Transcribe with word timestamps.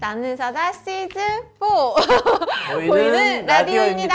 나는 0.00 0.34
사자 0.34 0.72
시즌 0.72 1.20
4 1.58 1.66
보이는, 2.88 3.44
라디오입니다. 3.44 4.14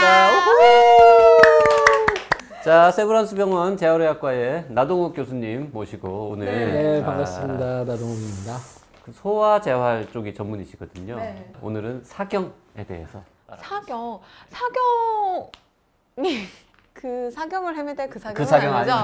자, 2.64 2.90
세브란스 2.90 3.36
병원 3.36 3.76
재활의학과의 3.76 4.64
나동욱 4.70 5.14
교수님 5.14 5.70
모시고 5.72 6.30
오늘 6.32 6.46
네, 6.46 7.00
아, 7.02 7.06
반갑습니다. 7.06 7.84
나동욱입니다. 7.84 8.56
그 9.04 9.12
소아 9.12 9.60
재활 9.60 10.10
쪽이 10.10 10.34
전문이시거든요. 10.34 11.16
네. 11.18 11.52
오늘은 11.62 12.02
사경에 12.04 12.50
대해서 12.88 13.22
사경 13.62 14.18
사경이 14.48 16.48
그 16.92 17.30
사경을 17.30 17.76
헤매대 17.76 18.08
그 18.08 18.18
사경은 18.18 18.34
그 18.34 18.44
사경 18.44 18.74
아니죠? 18.74 18.96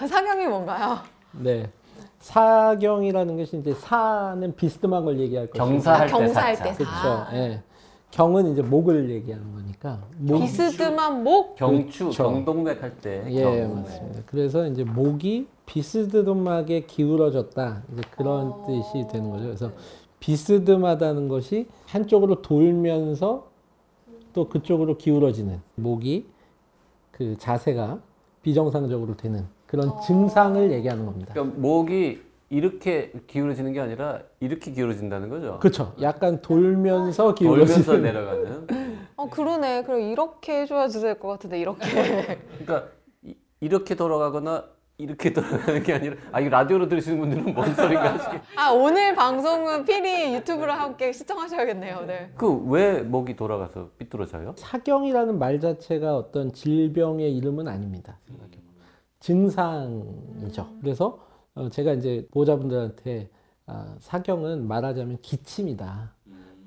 네. 0.00 0.04
사경이 0.06 0.46
뭔가요? 0.46 0.98
네. 1.32 1.70
사경이라는 2.26 3.36
것이 3.36 3.56
이제 3.58 3.72
사는 3.74 4.56
비스듬한 4.56 5.04
걸 5.04 5.20
얘기할 5.20 5.46
것이고 5.46 5.64
경사할 5.64 6.06
때 6.08 6.12
경사할 6.12 6.56
사자. 6.56 6.76
때 6.76 6.84
사. 6.84 6.90
그렇죠. 6.90 7.36
예. 7.36 7.62
경은 8.10 8.52
이제 8.52 8.62
목을 8.62 9.10
얘기하는 9.10 9.52
거니까. 9.52 10.00
목, 10.18 10.40
비스듬한 10.40 11.22
목 11.22 11.54
경추, 11.54 12.06
그렇죠. 12.06 12.24
경동맥 12.24 12.82
할 12.82 12.96
때. 12.96 13.22
예, 13.28 13.42
경. 13.42 13.76
맞습니다. 13.76 14.22
그래서 14.26 14.66
이제 14.66 14.82
목이 14.82 15.46
비스듬하게 15.66 16.86
기울어졌다. 16.86 17.82
이제 17.92 18.02
그런 18.10 18.48
어. 18.48 18.66
뜻이 18.66 19.06
되는 19.06 19.30
거죠. 19.30 19.44
그래서 19.44 19.70
비스듬하다는 20.18 21.28
것이 21.28 21.68
한쪽으로 21.86 22.42
돌면서 22.42 23.46
또 24.32 24.48
그쪽으로 24.48 24.96
기울어지는 24.96 25.60
목이 25.76 26.26
그 27.12 27.36
자세가 27.38 28.00
비정상적으로 28.42 29.16
되는 29.16 29.46
그런 29.66 29.88
어. 29.88 30.00
증상을 30.00 30.70
얘기하는 30.72 31.04
겁니다. 31.06 31.32
그러니까 31.34 31.58
목이 31.60 32.22
이렇게 32.48 33.12
기울어지는 33.26 33.72
게 33.72 33.80
아니라 33.80 34.20
이렇게 34.40 34.70
기울어진다는 34.70 35.28
거죠. 35.28 35.58
그렇죠. 35.58 35.94
약간 36.00 36.40
돌면서 36.40 37.34
돌면서 37.34 37.34
기울어지는 37.34 38.02
내려가는. 38.02 38.66
어 39.16 39.28
그러네 39.28 39.82
그럼 39.82 40.00
이렇게 40.02 40.60
해줘야지 40.60 41.00
될 41.00 41.18
것 41.18 41.28
같은데 41.28 41.58
이렇게 41.58 42.38
그러니까 42.58 42.88
이, 43.24 43.34
이렇게 43.60 43.94
돌아가거나 43.96 44.64
이렇게 44.98 45.32
돌아가는 45.32 45.82
게 45.82 45.92
아니라 45.94 46.16
아 46.32 46.40
이거 46.40 46.50
라디오로 46.50 46.88
들으시는 46.88 47.18
분들은 47.18 47.54
뭔 47.54 47.74
소리인가 47.74 48.14
하시게. 48.14 48.40
아 48.56 48.70
오늘 48.70 49.14
방송은 49.16 49.84
필히 49.84 50.32
유튜브로 50.34 50.70
함께 50.72 51.12
시청하셔야겠네요 51.12 52.02
네. 52.06 52.30
그 52.36 52.46
왜 52.68 53.00
목이 53.02 53.34
돌아가서 53.36 53.90
삐뚤어져요? 53.98 54.54
사경이라는 54.56 55.38
말 55.38 55.58
자체가 55.60 56.16
어떤 56.16 56.52
질병의 56.52 57.36
이름은 57.36 57.66
아닙니다. 57.66 58.18
증상이죠. 59.20 60.68
그래서 60.80 61.18
어, 61.54 61.68
제가 61.70 61.92
이제 61.94 62.26
보호자분들한테 62.30 63.30
아, 63.66 63.96
사경은 63.98 64.66
말하자면 64.68 65.18
기침이다. 65.22 66.14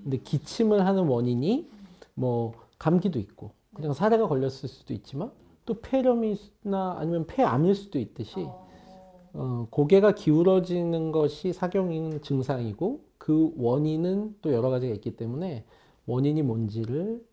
근데 0.03 0.17
기침을 0.17 0.85
하는 0.85 1.07
원인이 1.07 1.69
뭐 2.13 2.53
감기도 2.77 3.19
있고 3.19 3.51
그냥 3.73 3.93
사례가 3.93 4.27
걸렸을 4.27 4.67
수도 4.67 4.93
있지만 4.93 5.31
또 5.65 5.79
폐렴이나 5.81 6.97
아니면 6.97 7.27
폐암일 7.27 7.75
수도 7.75 7.99
있듯이 7.99 8.47
어, 9.33 9.67
고개가 9.69 10.13
기울어지는 10.13 11.11
것이 11.11 11.53
사경인 11.53 12.21
증상이고 12.21 13.01
그 13.17 13.53
원인은 13.57 14.37
또 14.41 14.51
여러 14.51 14.69
가지가 14.69 14.93
있기 14.95 15.15
때문에 15.15 15.65
원인이 16.07 16.41
뭔지를 16.41 17.23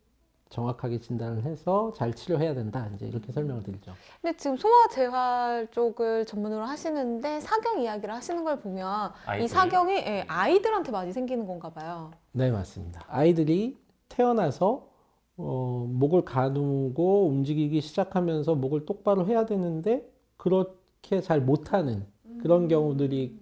정확하게 0.49 1.01
진단을 1.01 1.43
해서 1.45 1.93
잘 1.97 2.15
치료해야 2.15 2.55
된다. 2.55 2.89
이제 2.95 3.07
이렇게 3.07 3.33
설명을 3.33 3.63
드리죠. 3.63 3.93
근데 4.23 4.37
지금 4.37 4.57
소아 4.57 4.89
재활 4.91 5.69
쪽을 5.73 6.25
전문으로 6.25 6.65
하시는데 6.65 7.41
사경 7.41 7.81
이야기를 7.81 8.15
하시는 8.15 8.45
걸 8.45 8.61
보면 8.61 9.11
이 9.11 9.13
아이들. 9.27 9.49
사경이 9.49 9.93
예, 9.95 10.25
아이들한테 10.29 10.93
많이 10.93 11.13
생기는 11.13 11.47
건가 11.47 11.71
봐요. 11.71 12.11
네, 12.33 12.51
맞습니다. 12.51 13.05
아이들이 13.09 13.77
태어나서 14.09 14.89
어, 15.37 15.87
목을 15.91 16.25
가누고 16.25 17.27
움직이기 17.29 17.81
시작하면서 17.81 18.55
목을 18.55 18.87
똑바로 18.87 19.27
해야 19.27 19.45
되는데 19.47 20.09
그렇게 20.37 21.21
잘 21.21 21.41
못하는 21.41 22.07
그런 22.41 22.69
경우들이 22.69 23.39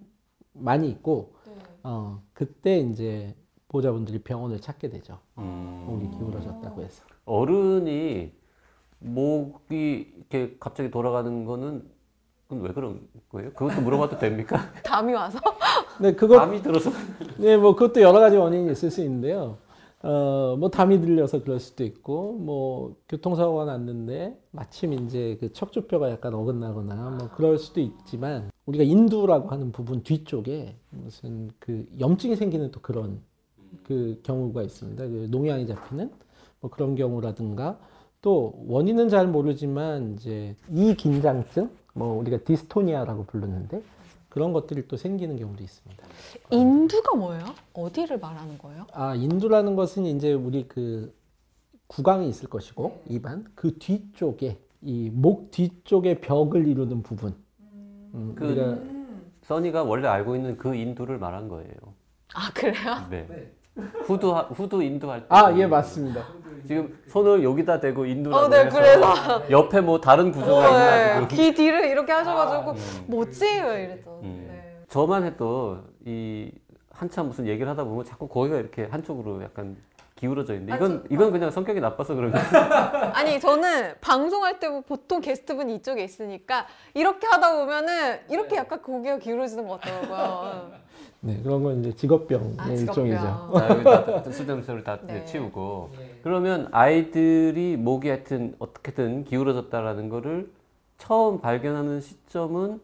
많이 0.54 0.88
있고 0.88 1.34
어, 1.82 2.22
그때 2.32 2.78
이제 2.78 3.34
보호자분들이 3.74 4.20
병원을 4.20 4.60
찾게 4.60 4.88
되죠. 4.88 5.18
목이 5.34 6.08
기울어졌다고 6.16 6.82
해서. 6.82 7.02
어른이 7.24 8.30
목이 9.00 10.14
이렇게 10.16 10.56
갑자기 10.60 10.90
돌아가는 10.90 11.44
거는 11.44 11.84
그건 12.46 12.62
왜 12.62 12.72
그런 12.72 13.00
거예요? 13.30 13.52
그것도 13.52 13.80
물어봐도 13.80 14.18
됩니까? 14.18 14.70
담이 14.84 15.12
와서 15.14 15.40
네, 16.00 16.14
그것 16.14 16.36
감이 16.36 16.62
들어서 16.62 16.90
네, 17.38 17.56
뭐 17.56 17.74
그것도 17.74 18.00
여러 18.00 18.20
가지 18.20 18.36
원인이 18.36 18.70
있을 18.70 18.90
수 18.90 19.02
있는데요. 19.02 19.58
어, 20.02 20.54
뭐 20.58 20.68
담이 20.68 21.00
들려서 21.00 21.42
그럴 21.42 21.58
수도 21.58 21.82
있고, 21.82 22.34
뭐 22.34 22.94
교통사고가 23.08 23.64
났는데 23.64 24.38
마침 24.50 24.92
이제 24.92 25.38
그 25.40 25.50
척추뼈가 25.52 26.10
약간 26.10 26.34
어긋나거나 26.34 27.16
뭐 27.18 27.30
그럴 27.34 27.58
수도 27.58 27.80
있지만 27.80 28.50
우리가 28.66 28.84
인두라고 28.84 29.48
하는 29.48 29.72
부분 29.72 30.02
뒤쪽에 30.02 30.76
무슨 30.90 31.50
그 31.58 31.86
염증이 31.98 32.36
생기는 32.36 32.70
또 32.70 32.80
그런 32.80 33.22
그 33.84 34.20
경우가 34.22 34.62
있습니다. 34.62 35.04
그 35.06 35.28
농양이 35.30 35.66
잡히는 35.66 36.10
뭐 36.60 36.70
그런 36.70 36.94
경우라든가 36.94 37.78
또 38.20 38.54
원인은 38.66 39.08
잘 39.08 39.26
모르지만 39.28 40.14
이제 40.14 40.56
이 40.70 40.94
긴장증, 40.94 41.70
뭐 41.92 42.18
우리가 42.18 42.38
디스토니아라고 42.38 43.24
부르는데 43.26 43.82
그런 44.28 44.52
것들이 44.52 44.88
또 44.88 44.96
생기는 44.96 45.36
경우도 45.36 45.62
있습니다. 45.62 46.04
인두가 46.50 47.16
뭐예요? 47.16 47.44
어디를 47.74 48.18
말하는 48.18 48.58
거예요? 48.58 48.86
아, 48.92 49.14
인두라는 49.14 49.76
것은 49.76 50.06
이제 50.06 50.32
우리 50.32 50.66
그 50.66 51.14
구강이 51.86 52.28
있을 52.28 52.48
것이고 52.48 53.02
입안 53.08 53.44
그 53.54 53.78
뒤쪽에 53.78 54.58
이 54.82 55.10
목 55.12 55.50
뒤쪽에 55.50 56.20
벽을 56.20 56.66
이루는 56.66 57.02
부분. 57.02 57.34
음, 58.14 58.32
그- 58.34 58.46
우리가 58.46 58.78
써니가 59.42 59.84
원래 59.84 60.08
알고 60.08 60.34
있는 60.36 60.56
그 60.56 60.74
인두를 60.74 61.18
말한 61.18 61.48
거예요. 61.48 61.74
아 62.34 62.50
그래요? 62.52 63.06
네. 63.10 63.26
후두 64.04 64.32
후두 64.32 64.82
인두할 64.82 65.20
때. 65.20 65.26
아, 65.28 65.52
예, 65.56 65.66
맞습니다. 65.66 66.24
지금 66.66 66.96
손을 67.08 67.42
여기다 67.42 67.80
대고 67.80 68.06
인두라고 68.06 68.44
어, 68.44 68.48
네, 68.48 68.64
해서 68.64 68.76
그래서. 68.78 69.50
옆에 69.50 69.80
뭐 69.80 70.00
다른 70.00 70.32
구조가 70.32 70.68
있나 70.68 70.96
네, 70.96 71.14
지금. 71.14 71.28
귀 71.28 71.54
뒤를 71.54 71.84
이렇게 71.86 72.12
하셔가지고 72.12 72.74
뭐지? 73.06 73.44
왜 73.44 73.84
이랬죠. 73.84 74.20
음. 74.22 74.46
네. 74.48 74.84
저만 74.88 75.24
해도 75.24 75.80
이 76.06 76.50
한참 76.90 77.26
무슨 77.26 77.46
얘기를 77.46 77.68
하다 77.68 77.84
보면 77.84 78.04
자꾸 78.04 78.28
거기가 78.28 78.56
이렇게 78.56 78.84
한쪽으로 78.84 79.42
약간 79.42 79.76
기울어져 80.14 80.54
있는데 80.54 80.76
이건 80.76 81.04
이건 81.10 81.32
그냥 81.32 81.50
성격이 81.50 81.80
나빠서 81.80 82.14
그런 82.14 82.30
거예요. 82.30 82.46
아니 83.12 83.40
저는 83.40 83.94
방송할 84.00 84.60
때 84.60 84.68
보통 84.86 85.20
게스트분이 85.20 85.74
이쪽에 85.76 86.04
있으니까 86.04 86.66
이렇게 86.94 87.26
하다 87.26 87.56
보면은 87.56 88.20
이렇게 88.30 88.56
약간 88.56 88.80
고개가 88.80 89.18
기울어지는 89.18 89.66
것 89.66 89.80
같더라고요. 89.80 90.83
네, 91.26 91.40
그런 91.42 91.62
건 91.62 91.80
이제 91.80 91.92
직업병의 91.94 92.54
아, 92.58 92.66
일종이죠. 92.68 93.18
직업병. 93.18 93.58
자, 93.58 93.68
여기 93.70 93.84
다 93.84 94.30
쓸데없는 94.30 94.84
다 94.84 94.98
네. 95.06 95.24
치우고 95.24 95.90
그러면 96.22 96.68
아이들이 96.70 97.78
목이 97.78 98.08
하여튼 98.10 98.54
어떻게든 98.58 99.24
기울어졌다라는 99.24 100.10
거를 100.10 100.50
처음 100.98 101.40
발견하는 101.40 102.00
시점은 102.02 102.78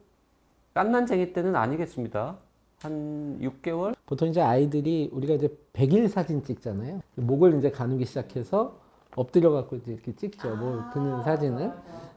깐난쟁이 0.72 1.32
때는 1.34 1.54
아니겠습니다. 1.54 2.36
한 2.80 3.38
6개월? 3.42 3.94
보통 4.06 4.28
이제 4.28 4.40
아이들이 4.40 5.10
우리가 5.12 5.34
이제 5.34 5.54
백일 5.74 6.08
사진 6.08 6.42
찍잖아요. 6.42 7.00
목을 7.16 7.58
이제 7.58 7.70
가누기 7.70 8.06
시작해서 8.06 8.78
엎드려 9.16 9.50
갖고 9.50 9.76
이렇게 9.86 10.14
찍죠. 10.16 10.56
뭐 10.56 10.82
드는 10.94 11.22
사진을. 11.24 11.72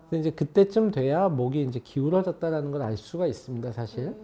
근데 0.09 0.19
이제 0.21 0.29
그때쯤 0.31 0.91
돼야 0.91 1.27
목이 1.27 1.63
이제 1.63 1.81
기울어졌다라는 1.83 2.71
걸 2.71 2.81
알 2.81 2.95
수가 2.95 3.27
있습니다, 3.27 3.73
사실. 3.73 4.15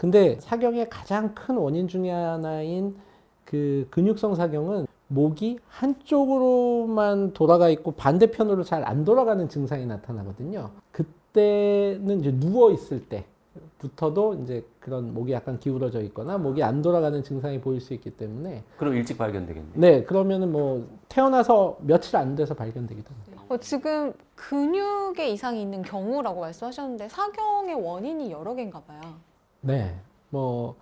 근데 0.00 0.38
사경의 0.40 0.88
가장 0.88 1.34
큰 1.34 1.58
원인 1.58 1.86
중에 1.86 2.10
하나인 2.10 2.96
그 3.44 3.86
근육성 3.90 4.34
사경은 4.34 4.86
목이 5.08 5.58
한쪽으로만 5.68 7.34
돌아가 7.34 7.68
있고 7.68 7.92
반대편으로 7.92 8.64
잘 8.64 8.82
안 8.82 9.04
돌아가는 9.04 9.46
증상이 9.46 9.84
나타나거든요. 9.84 10.70
그때는 10.90 12.20
이제 12.20 12.32
누워 12.32 12.70
있을 12.72 13.02
때부터도 13.10 14.36
이제 14.42 14.64
그런 14.80 15.12
목이 15.12 15.32
약간 15.32 15.60
기울어져 15.60 16.00
있거나 16.04 16.38
목이 16.38 16.62
안 16.62 16.80
돌아가는 16.80 17.22
증상이 17.22 17.60
보일 17.60 17.82
수 17.82 17.92
있기 17.92 18.08
때문에 18.12 18.64
그럼 18.78 18.94
일찍 18.94 19.18
발견되겠네. 19.18 19.72
네 19.74 20.02
그러면은 20.04 20.50
뭐 20.50 20.88
태어나서 21.10 21.76
며칠 21.82 22.16
안 22.16 22.34
돼서 22.34 22.54
발견되기도 22.54 23.10
합니다. 23.12 23.42
어, 23.50 23.58
지금 23.58 24.14
근육에 24.34 25.28
이상이 25.28 25.60
있는 25.60 25.82
경우라고 25.82 26.40
말씀하셨는데 26.40 27.10
사경의 27.10 27.74
원인이 27.74 28.32
여러 28.32 28.54
개인가 28.54 28.80
봐요. 28.80 29.28
네, 29.60 29.94
뭐 30.30 30.76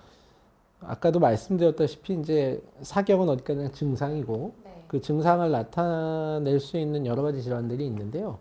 아까도 0.81 1.19
말씀드렸다시피 1.19 2.15
이제 2.15 2.63
사경은 2.83 3.29
어디까지나 3.29 3.71
증상이고 3.73 4.53
네. 4.65 4.85
그 4.87 5.01
증상을 5.01 5.51
나타낼 5.51 6.61
수 6.61 6.79
있는 6.79 7.05
여러 7.07 7.23
가지 7.23 7.43
질환들이 7.43 7.85
있는데요. 7.87 8.39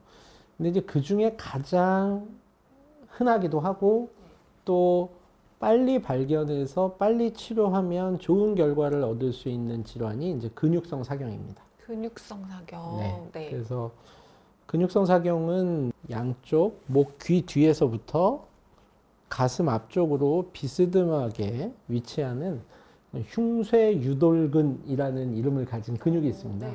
근데 0.55 0.69
이제 0.69 0.81
그 0.81 1.01
중에 1.01 1.35
가장 1.37 2.27
흔하기도 3.09 3.59
하고 3.59 4.09
또 4.65 5.09
빨리 5.59 5.99
발견해서 6.01 6.95
빨리 6.99 7.33
치료하면 7.33 8.19
좋은 8.19 8.53
결과를 8.53 9.03
얻을 9.03 9.33
수 9.33 9.49
있는 9.49 9.83
질환이 9.83 10.31
이제 10.33 10.49
근육성 10.53 11.03
사경입니다. 11.03 11.63
근육성 11.85 12.45
사경. 12.47 12.97
네. 12.97 13.29
네. 13.33 13.49
그래서 13.49 13.91
근육성 14.67 15.05
사경은 15.05 15.93
양쪽 16.11 16.81
목 16.85 17.17
귀 17.17 17.41
뒤에서부터 17.43 18.45
가슴 19.29 19.69
앞쪽으로 19.69 20.49
비스듬하게 20.53 21.71
위치하는 21.87 22.61
흉쇄 23.27 23.95
유돌근이라는 23.97 25.35
이름을 25.35 25.65
가진 25.65 25.97
근육이 25.97 26.27
있습니다. 26.27 26.69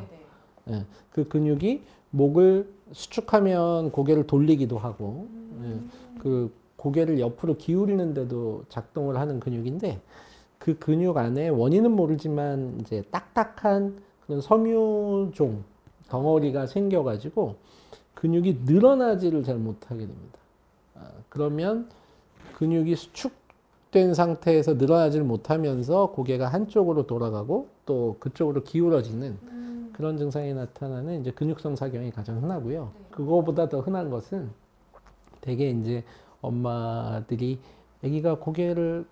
예, 0.70 0.84
그 1.10 1.28
근육이 1.28 1.82
목을 2.10 2.68
수축하면 2.92 3.90
고개를 3.90 4.26
돌리기도 4.26 4.78
하고 4.78 5.28
예, 5.62 5.78
그 6.18 6.52
고개를 6.76 7.20
옆으로 7.20 7.56
기울이는데도 7.56 8.64
작동을 8.68 9.16
하는 9.16 9.40
근육인데 9.40 10.00
그 10.58 10.78
근육 10.78 11.16
안에 11.16 11.48
원인은 11.48 11.92
모르지만 11.92 12.78
이제 12.80 13.02
딱딱한 13.10 14.02
그런 14.26 14.40
섬유종 14.40 15.64
덩어리가 16.08 16.66
생겨가지고 16.66 17.56
근육이 18.14 18.60
늘어나지를 18.64 19.42
잘 19.42 19.56
못하게 19.56 20.00
됩니다. 20.00 20.38
아, 20.94 21.08
그러면 21.28 21.88
근육이 22.62 22.94
수축된 22.94 24.14
상태에서 24.14 24.74
늘어나지를 24.74 25.26
못하면서 25.26 26.12
고개가 26.12 26.46
한쪽으로 26.46 27.08
돌아가고 27.08 27.66
또 27.86 28.16
그쪽으로 28.20 28.62
기울어지는 28.62 29.90
그런 29.92 30.16
증상이 30.16 30.54
나타나는 30.54 31.22
이제 31.22 31.32
근육성 31.32 31.74
사경이 31.74 32.12
가장 32.12 32.40
흔하고요. 32.40 32.92
그거보다 33.10 33.68
더 33.68 33.80
흔한 33.80 34.10
것은 34.10 34.50
대개 35.40 35.70
이제 35.70 36.04
엄마들이 36.40 37.58
아기가 38.04 38.38
고개를 38.38 39.06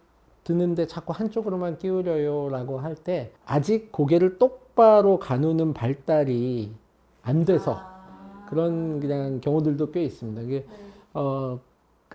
드는데 0.45 0.87
자꾸 0.87 1.13
한쪽으로만 1.13 1.79
기울여요라고 1.79 2.79
할 2.79 2.95
때 2.95 3.33
아직 3.45 3.91
고개를 3.91 4.39
똑바로 4.39 5.19
가누는 5.19 5.75
발달이 5.75 6.71
안 7.23 7.45
돼서 7.45 7.81
그런 8.49 9.01
그냥 9.01 9.41
경우들도 9.41 9.91
꽤 9.91 10.05
있습니다. 10.05 10.43
이게 10.43 10.65
어 11.15 11.59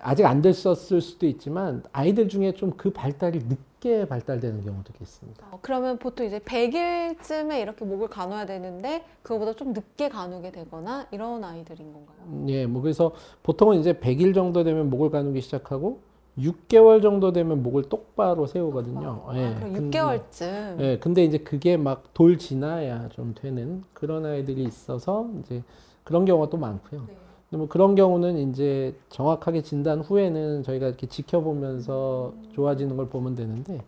아직 0.02 0.26
안 0.26 0.42
됐었을 0.42 1.02
수도 1.02 1.26
있지만 1.26 1.84
아이들 1.92 2.28
중에 2.28 2.54
좀 2.54 2.76
그 2.78 2.92
발달이 2.92 3.40
늦게 3.48 4.08
발달되는 4.08 4.64
경우도 4.64 4.94
있습니다. 5.00 5.48
어, 5.52 5.60
그러면 5.62 5.98
보통 5.98 6.26
이제 6.26 6.40
100일쯤에 6.40 7.62
이렇게 7.62 7.86
목을 7.86 8.08
가눠야 8.10 8.46
되는데 8.46 9.04
그거보다 9.24 9.54
좀 9.54 9.74
늦게 9.74 10.10
가누게 10.10 10.52
되거나 10.52 11.08
이런 11.12 11.44
아이들인 11.44 11.94
건가요? 11.94 12.18
음, 12.28 12.46
예, 12.50 12.66
뭐 12.66 12.82
그래서 12.82 13.14
보통은 13.44 13.80
이제 13.80 13.94
100일 13.94 14.34
정도 14.34 14.64
되면 14.64 14.90
목을 14.90 15.10
가누기 15.12 15.42
시작하고 15.42 16.00
6개월 16.38 17.02
정도 17.02 17.32
되면 17.32 17.64
목을 17.64 17.84
똑바로 17.84 18.46
세우거든요. 18.46 19.26
예, 19.36 19.46
아, 19.46 19.56
그럼 19.56 19.74
근데- 19.74 19.98
6개월쯤. 20.00 20.80
예, 20.82 21.00
근데 21.00 21.24
이제 21.24 21.38
그게 21.38 21.78
막 21.78 22.14
돌 22.14 22.38
지나야 22.38 23.08
좀 23.10 23.34
되는 23.34 23.84
그런 23.94 24.26
아이들이 24.26 24.64
있어서 24.64 25.30
이제 25.40 25.64
그런 26.04 26.26
경우가 26.26 26.50
또 26.50 26.58
많고요. 26.58 27.02
네. 27.08 27.16
근데 27.50 27.58
뭐 27.60 27.68
그런 27.68 27.96
경우는 27.96 28.50
이제 28.50 28.96
정확하게 29.10 29.62
진단 29.62 30.00
후에는 30.02 30.64
저희가 30.64 30.88
이렇게 30.88 31.08
지켜보면서 31.08 32.34
좋아지는 32.54 32.98
걸 32.98 33.08
보면 33.10 33.36
되는데 33.36 33.82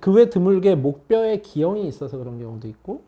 그 0.00 0.10
외 0.12 0.30
드물게 0.30 0.74
목뼈에 0.76 1.42
기형이 1.42 1.86
있어서 1.86 2.16
그런 2.16 2.38
경우도 2.38 2.66
있고 2.68 3.02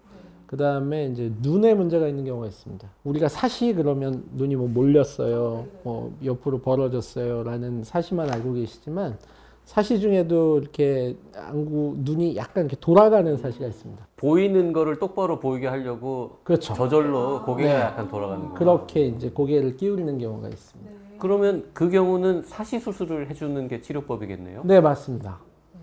그 0.47 0.57
다음에 0.59 1.07
이제 1.07 1.33
눈에 1.41 1.75
문제가 1.75 2.07
있는 2.07 2.25
경우가 2.27 2.47
있습니다. 2.47 2.87
우리가 3.05 3.29
사시 3.29 3.73
그러면 3.73 4.25
눈이 4.35 4.57
뭐 4.57 4.69
몰렸어요, 4.69 5.67
뭐 5.83 6.13
옆으로 6.23 6.61
벌어졌어요 6.61 7.43
라는 7.45 7.83
사시만 7.83 8.31
알고 8.31 8.53
계시지만 8.53 9.17
사시 9.65 9.99
중에도 9.99 10.59
이렇게 10.59 11.17
안구 11.35 11.97
눈이 11.99 12.37
약간 12.37 12.65
이렇게 12.65 12.77
돌아가는 12.81 13.37
사시가 13.37 13.67
있습니다. 13.67 14.07
보이는 14.17 14.73
거를 14.73 14.99
똑바로 14.99 15.41
보이게 15.41 15.67
하려고 15.67 16.39
그렇죠. 16.45 16.75
저절로 16.75 17.43
고개가 17.45 17.73
네. 17.73 17.81
약간 17.81 18.09
돌아가는 18.09 18.49
거. 18.51 18.55
그렇게 18.55 19.07
이제 19.07 19.31
고개를 19.31 19.77
끼우리는 19.77 20.19
경우가 20.19 20.49
있습니다. 20.49 20.91
그러면 21.19 21.65
그 21.73 21.91
경우는 21.91 22.43
사시 22.43 22.79
수술을 22.79 23.31
해주는 23.31 23.69
게 23.69 23.81
치료법이겠네요. 23.81 24.63
네, 24.65 24.81
맞습니다. 24.81 25.39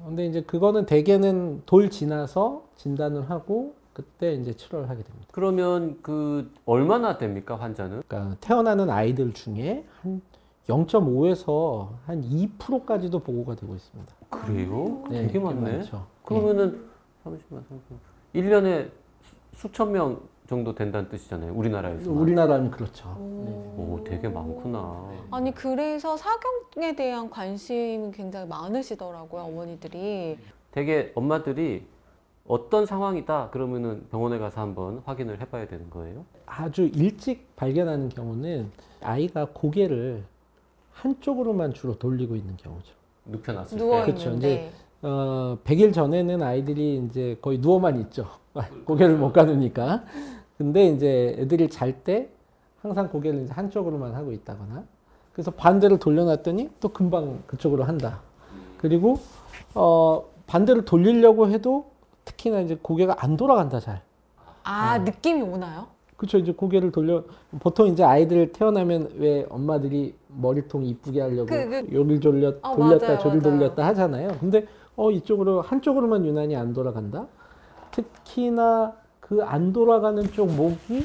근데 0.06 0.26
이제 0.26 0.42
그거는 0.42 0.86
대개는 0.86 1.64
돌 1.66 1.90
지나서 1.90 2.64
진단을 2.76 3.30
하고 3.30 3.74
그때 3.94 4.34
이제 4.34 4.54
치료를 4.54 4.90
하게 4.90 5.04
됩니다. 5.04 5.28
그러면 5.32 5.98
그 6.02 6.52
얼마나 6.66 7.18
됩니까 7.18 7.56
환자는? 7.56 8.04
그러니까 8.08 8.36
태어나는 8.40 8.90
아이들 8.90 9.34
중에 9.34 9.86
한 10.02 10.22
0.5에서 10.68 11.90
한 12.06 12.22
2%까지도 12.22 13.20
보고가 13.20 13.56
되고 13.56 13.74
있습니다. 13.76 14.14
그래요? 14.30 15.04
네, 15.10 15.22
되게 15.24 15.34
꽤 15.34 15.40
많네. 15.40 15.78
많죠. 15.78 16.06
그러면은 16.24 16.86
잠시만, 17.24 17.64
잠시만. 17.68 18.00
1년에 18.36 18.90
수천 19.54 19.92
명 19.92 20.20
정도 20.48 20.74
된다는 20.76 21.10
뜻이잖아요. 21.10 21.54
우리나라에서. 21.54 22.12
우리나라는 22.12 22.72
그렇죠. 22.72 23.08
오, 23.10 24.02
되게 24.06 24.28
많구나. 24.28 25.10
아니 25.32 25.54
그래서 25.54 26.18
사경에 26.18 26.96
대한 26.96 27.30
관심이 27.30 28.12
굉장히 28.12 28.48
많으시더라고요 28.48 29.44
어머니들이. 29.44 30.38
되게 30.72 31.12
엄마들이 31.16 31.86
어떤 32.48 32.86
상황이다 32.86 33.50
그러면은 33.52 34.06
병원에 34.10 34.40
가서 34.40 34.62
한번 34.62 35.02
확인을 35.06 35.40
해봐야 35.40 35.68
되는 35.68 35.90
거예요. 35.90 36.26
아주 36.46 36.84
일찍 36.94 37.56
발견하는 37.56 38.10
경우는 38.10 38.72
아이가 39.02 39.48
고개를 39.54 40.24
한쪽으로만 40.94 41.74
주로 41.74 41.98
돌리고 41.98 42.36
있는 42.36 42.58
경우죠. 42.58 42.94
눕혀놨을 43.26 43.78
누워 43.78 44.06
때. 44.06 44.12
그쵸, 44.12 44.26
있는데. 44.26 44.72
어, 45.02 45.58
100일 45.64 45.94
전에는 45.94 46.42
아이들이 46.44 47.04
이제 47.06 47.38
거의 47.42 47.58
누워만 47.58 48.00
있죠. 48.02 48.28
고개를 48.86 49.18
못 49.18 49.32
가누니까. 49.34 50.04
근데 50.58 50.88
이제 50.88 51.36
애들이 51.40 51.70
잘 51.70 52.04
때 52.04 52.30
항상 52.82 53.10
고개를 53.10 53.44
이제 53.44 53.54
한쪽으로만 53.54 54.14
하고 54.16 54.32
있다거나. 54.32 54.84
그래서 55.34 55.52
반대로 55.52 55.98
돌려놨더니 55.98 56.70
또 56.80 56.90
금방 56.90 57.42
그쪽으로 57.48 57.84
한다. 57.84 58.22
그리고, 58.78 59.20
어, 59.76 60.26
반대로 60.48 60.84
돌리려고 60.84 61.50
해도 61.50 61.92
특히나 62.26 62.60
이제 62.60 62.78
고개가 62.82 63.18
안 63.20 63.38
돌아간다, 63.38 63.80
잘. 63.80 64.02
아 64.64 64.98
느낌이 65.00 65.42
오나요? 65.42 65.88
그렇죠. 66.22 66.38
이제 66.38 66.52
고개를 66.52 66.92
돌려 66.92 67.24
보통 67.62 67.88
이제 67.88 68.04
아이들 68.04 68.52
태어나면 68.52 69.14
왜 69.18 69.44
엄마들이 69.50 70.14
머리통 70.28 70.86
이쁘게 70.86 71.20
하려고 71.20 71.48
그, 71.48 71.68
그- 71.68 71.96
여길 71.96 72.20
돌려 72.20 72.54
아, 72.62 72.76
돌렸다 72.76 73.08
맞아요, 73.08 73.20
저를 73.20 73.42
맞아요. 73.42 73.58
돌렸다 73.58 73.88
하잖아요. 73.88 74.28
근데 74.40 74.68
어 74.96 75.10
이쪽으로 75.10 75.62
한쪽으로만 75.62 76.24
유난히 76.24 76.56
안 76.56 76.74
돌아간다. 76.74 77.26
특히나 77.90 78.94
그 79.20 79.42
안 79.44 79.74
돌아가는 79.74 80.22
쪽 80.34 80.52
목이 80.52 81.04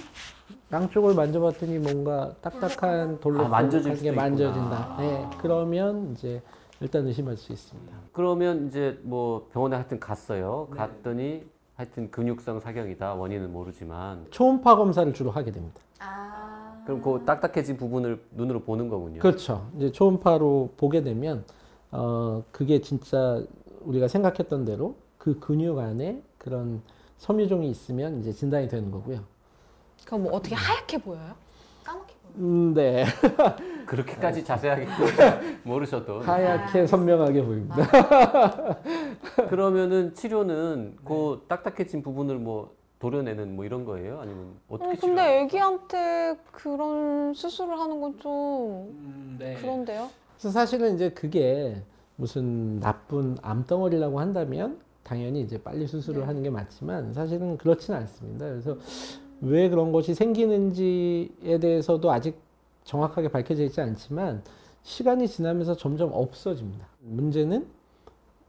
양쪽을 0.71 1.15
만져봤더니 1.15 1.79
뭔가 1.79 2.35
딱딱한 2.43 3.21
돌로 3.21 3.45
아, 3.47 3.49
만져질 3.49 3.93
게 3.95 4.09
있구나. 4.09 4.23
만져진다. 4.23 4.97
네, 5.01 5.25
그러면 5.39 6.13
이제 6.13 6.43
일단 6.81 7.07
의심할 7.07 7.39
수 7.39 7.53
있습니다. 7.55 7.97
그러면 8.13 8.67
이제 8.67 8.99
뭐 9.03 9.49
병원에 9.53 9.77
하여튼 9.77 9.99
갔어요. 9.99 10.69
갔더니 10.73 11.45
하여튼 11.77 12.11
근육성 12.11 12.61
사경이다. 12.61 13.15
원인은 13.15 13.53
모르지만 13.53 14.27
초음파 14.31 14.77
검사를 14.77 15.13
주로 15.13 15.31
하게 15.31 15.53
됩니다. 15.53 15.81
아. 16.01 16.83
그럼 16.87 17.03
그 17.03 17.23
딱딱해진 17.27 17.77
부분을 17.77 18.23
눈으로 18.33 18.61
보는 18.61 18.89
거군요. 18.89 19.21
그렇죠. 19.21 19.69
이제 19.77 19.93
초음파로 19.93 20.75
보게 20.77 21.03
되면 21.03 21.45
어 21.91 22.43
그게 22.51 22.81
진짜 22.81 23.43
우리가 23.83 24.09
생각했던 24.09 24.65
대로 24.65 24.97
그 25.19 25.39
근육 25.39 25.79
안에 25.79 26.23
그런 26.39 26.81
섬유종이 27.19 27.69
있으면 27.71 28.21
이제 28.21 28.33
진단이 28.33 28.69
되는 28.69 28.91
거고요. 28.91 29.21
그럼 30.07 30.23
뭐 30.23 30.33
어떻게 30.33 30.55
하얗게 30.55 30.99
보여요? 30.99 31.35
까맣게 31.85 32.15
보여요? 32.23 32.35
음, 32.39 32.75
네. 32.75 33.05
그렇게까지 33.87 34.45
자세하게 34.45 34.87
모르셔도 35.65 36.21
하얗게 36.21 36.87
선명하게 36.87 37.45
보입니다. 37.45 37.77
그러면은 39.49 40.15
치료는 40.15 40.97
그 41.05 41.45
딱딱해진 41.49 42.03
부분을 42.03 42.39
뭐 42.39 42.75
도려내는 42.99 43.55
뭐 43.55 43.65
이런 43.65 43.85
거예요? 43.85 44.21
아니면 44.21 44.55
어떻게 44.69 44.91
어, 44.91 44.95
치료? 44.95 45.09
근데 45.09 45.41
애기한테 45.43 46.37
그런 46.53 47.35
수술을 47.35 47.79
하는 47.79 48.01
건 48.01 48.17
좀 48.19 48.33
음, 48.33 49.37
네. 49.39 49.55
그런데요? 49.61 50.09
그래서 50.39 50.51
사실은 50.51 50.95
이제 50.95 51.11
그게 51.11 51.83
무슨 52.17 52.81
나쁜 52.81 53.37
암덩어리라고 53.43 54.19
한다면 54.19 54.79
당연히 55.03 55.43
이제 55.43 55.61
빨리 55.63 55.87
수술을 55.87 56.27
하는 56.27 56.43
게 56.43 56.49
맞지만 56.51 57.13
사실은 57.13 57.59
그렇지는 57.59 58.01
않습니다. 58.01 58.47
그래서 58.47 58.77
왜 59.43 59.69
그런 59.69 59.93
것이 59.93 60.15
생기는지에 60.15 61.59
대해서도 61.61 62.11
아직 62.11 62.39
정확하게 62.87 63.29
밝혀져 63.29 63.65
있지 63.65 63.81
않지만 63.81 64.43
시간이 64.83 65.27
지나면서 65.29 65.77
점점 65.77 66.11
없어집니다. 66.13 66.87
문제는 67.01 67.67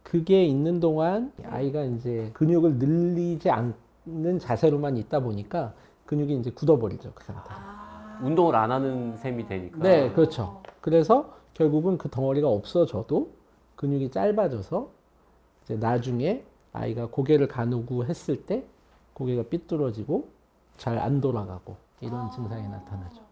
그게 0.03 0.45
있는 0.45 0.79
동안 0.79 1.33
아이가 1.43 1.83
이제 1.83 2.29
근육을 2.33 2.75
늘리지 2.75 3.49
않는 3.49 4.39
자세로만 4.39 4.95
있다 4.97 5.19
보니까 5.19 5.73
근육이 6.05 6.35
이제 6.37 6.51
굳어버리죠 6.51 7.11
그 7.13 7.23
상태. 7.23 7.49
운동을 8.21 8.55
안 8.55 8.71
하는 8.71 9.17
셈이 9.17 9.47
되니까. 9.47 9.79
네, 9.79 10.11
그렇죠. 10.11 10.61
그래서 10.81 11.33
결국은 11.53 11.97
그 11.97 12.09
덩어리가 12.09 12.47
없어져도 12.47 13.31
근육이 13.75 14.11
짧아져서 14.11 14.89
이제 15.63 15.75
나중에 15.75 16.43
아이가 16.73 17.07
고개를 17.07 17.47
가누고 17.47 18.05
했을 18.05 18.45
때 18.45 18.63
고개가 19.13 19.43
삐뚤어지고 19.49 20.27
잘 20.77 20.97
안 20.99 21.19
돌아가고 21.21 21.75
이런 22.01 22.29
증상이 22.31 22.67
나타나죠. 22.69 23.26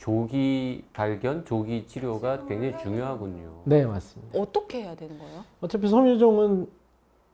조기 0.00 0.82
발견, 0.94 1.44
조기 1.44 1.86
치료가 1.86 2.46
굉장히 2.46 2.76
중요하군요. 2.82 3.62
네, 3.64 3.84
맞습니다. 3.84 4.38
어떻게 4.38 4.82
해야 4.82 4.94
되는 4.94 5.18
거예요? 5.18 5.44
어차피 5.60 5.88
섬유종은 5.88 6.68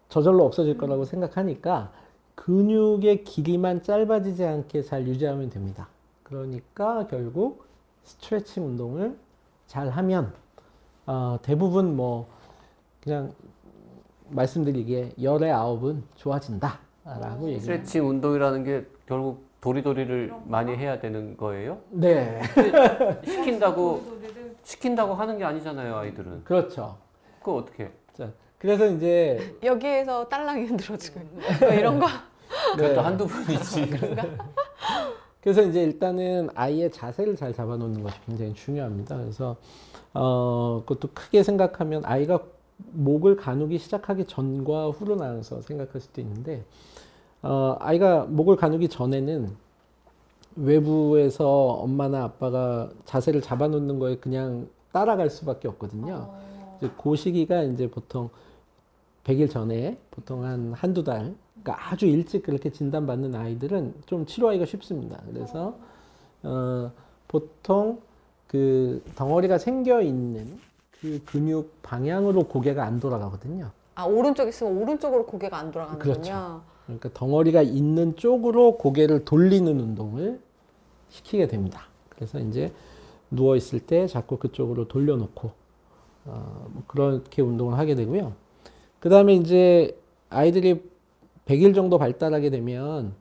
저절로 0.08 0.44
없어질 0.44 0.76
거라고 0.76 1.04
생각하니까 1.04 1.92
근육의 2.35 3.23
길이만 3.23 3.85
짧아지지 3.85 4.44
않게 4.44 4.82
잘 4.82 5.06
유지하면 5.06 5.49
됩니다. 5.49 5.88
그러니까 6.25 7.06
결국 7.06 7.66
스트레칭 8.02 8.66
운동을 8.66 9.16
잘 9.68 9.88
하면 9.88 10.32
어, 11.06 11.38
대부분 11.42 11.94
뭐 11.94 12.26
그냥 13.00 13.32
말씀드리기에 14.28 15.12
열의 15.23 15.52
아홉은 15.52 16.02
좋아진다라고 16.16 17.42
얘기해요. 17.42 17.61
스트레칭 17.61 18.08
운동이라는 18.08 18.64
게 18.64 18.87
결국 19.06 19.46
도리도리를 19.60 20.32
많이 20.44 20.76
해야 20.76 20.98
되는 20.98 21.36
거예요? 21.36 21.78
네, 21.90 22.42
시킨다고 23.25 24.02
시킨다고 24.62 25.14
하는 25.14 25.38
게 25.38 25.44
아니잖아요, 25.44 25.96
아이들은. 25.96 26.44
그렇죠. 26.44 26.96
그거 27.38 27.56
어떻게? 27.56 27.84
해? 27.84 27.90
자, 28.14 28.30
그래서 28.58 28.86
이제 28.86 29.56
여기에서 29.62 30.28
딸랑이 30.28 30.64
흔들어주고 30.64 31.20
뭐 31.60 31.68
이런 31.70 31.98
거. 31.98 32.06
네. 32.78 32.94
또 32.94 33.00
한두 33.00 33.26
분이지. 33.26 33.90
그래서 35.40 35.62
이제 35.62 35.82
일단은 35.82 36.48
아이의 36.54 36.90
자세를 36.90 37.36
잘 37.36 37.52
잡아놓는 37.54 38.02
것이 38.02 38.16
굉장히 38.26 38.54
중요합니다. 38.54 39.16
그래서 39.16 39.56
어 40.12 40.82
그것도 40.84 41.10
크게 41.14 41.42
생각하면 41.42 42.04
아이가 42.04 42.40
목을 42.76 43.36
가누기 43.36 43.78
시작하기 43.78 44.25
전과 44.26 44.90
후로 44.90 45.16
나눠서 45.16 45.62
생각할 45.62 46.00
수도 46.00 46.20
있는데 46.20 46.64
어 47.43 47.76
아이가 47.81 48.25
목을 48.25 48.57
가누기 48.57 48.88
전에는 48.88 49.55
외부에서 50.57 51.47
엄마나 51.47 52.25
아빠가 52.25 52.90
자세를 53.05 53.43
잡아놓는 53.43 53.99
거에 53.99 54.16
그냥 54.16 54.69
따라갈 54.93 55.28
수밖에 55.28 55.69
없거든요. 55.69 56.31
이제 56.78 56.90
그 57.02 57.14
시기가 57.14 57.62
이제 57.64 57.88
보통 57.90 58.31
100일 59.25 59.50
전에 59.50 59.99
보통 60.11 60.45
한 60.45 60.73
한두 60.73 61.05
달, 61.05 61.35
그러니까 61.62 61.90
아주 61.93 62.07
일찍 62.07 62.43
그렇게 62.43 62.71
진단받는 62.71 63.35
아이들은 63.35 63.95
좀 64.07 64.25
치료하기가 64.25 64.64
쉽습니다. 64.66 65.21
그래서, 65.31 65.75
어, 66.43 66.90
보통 67.28 68.00
그 68.47 69.02
덩어리가 69.16 69.59
생겨 69.59 70.00
있는 70.00 70.59
그 71.00 71.21
근육 71.26 71.83
방향으로 71.83 72.45
고개가 72.45 72.85
안 72.85 73.00
돌아가거든요. 73.00 73.71
아 73.97 74.05
오른쪽 74.05 74.49
있으면 74.49 74.78
오른쪽으로 74.78 75.26
고개가 75.26 75.59
안 75.59 75.71
돌아가는군요. 75.71 76.12
그렇죠. 76.12 76.62
그러니까 76.87 77.11
덩어리가 77.12 77.62
있는 77.62 78.16
쪽으로 78.16 78.78
고개를 78.78 79.25
돌리는 79.25 79.78
운동을 79.78 80.40
시키게 81.11 81.49
됩니다. 81.49 81.83
그래서 82.09 82.38
이제 82.38 82.73
누워 83.31 83.57
있을 83.57 83.81
때 83.81 84.07
자꾸 84.07 84.38
그쪽으로 84.38 84.88
돌려놓고 84.88 85.50
어, 86.26 86.69
뭐 86.73 86.83
그렇게 86.87 87.43
운동을 87.43 87.78
하게 87.78 87.95
되고요. 87.95 88.33
그 89.00 89.09
다음에 89.09 89.35
이제 89.35 89.99
아이들이 90.31 90.83
100일 91.47 91.75
정도 91.75 91.99
발달하게 91.99 92.50
되면 92.50 93.14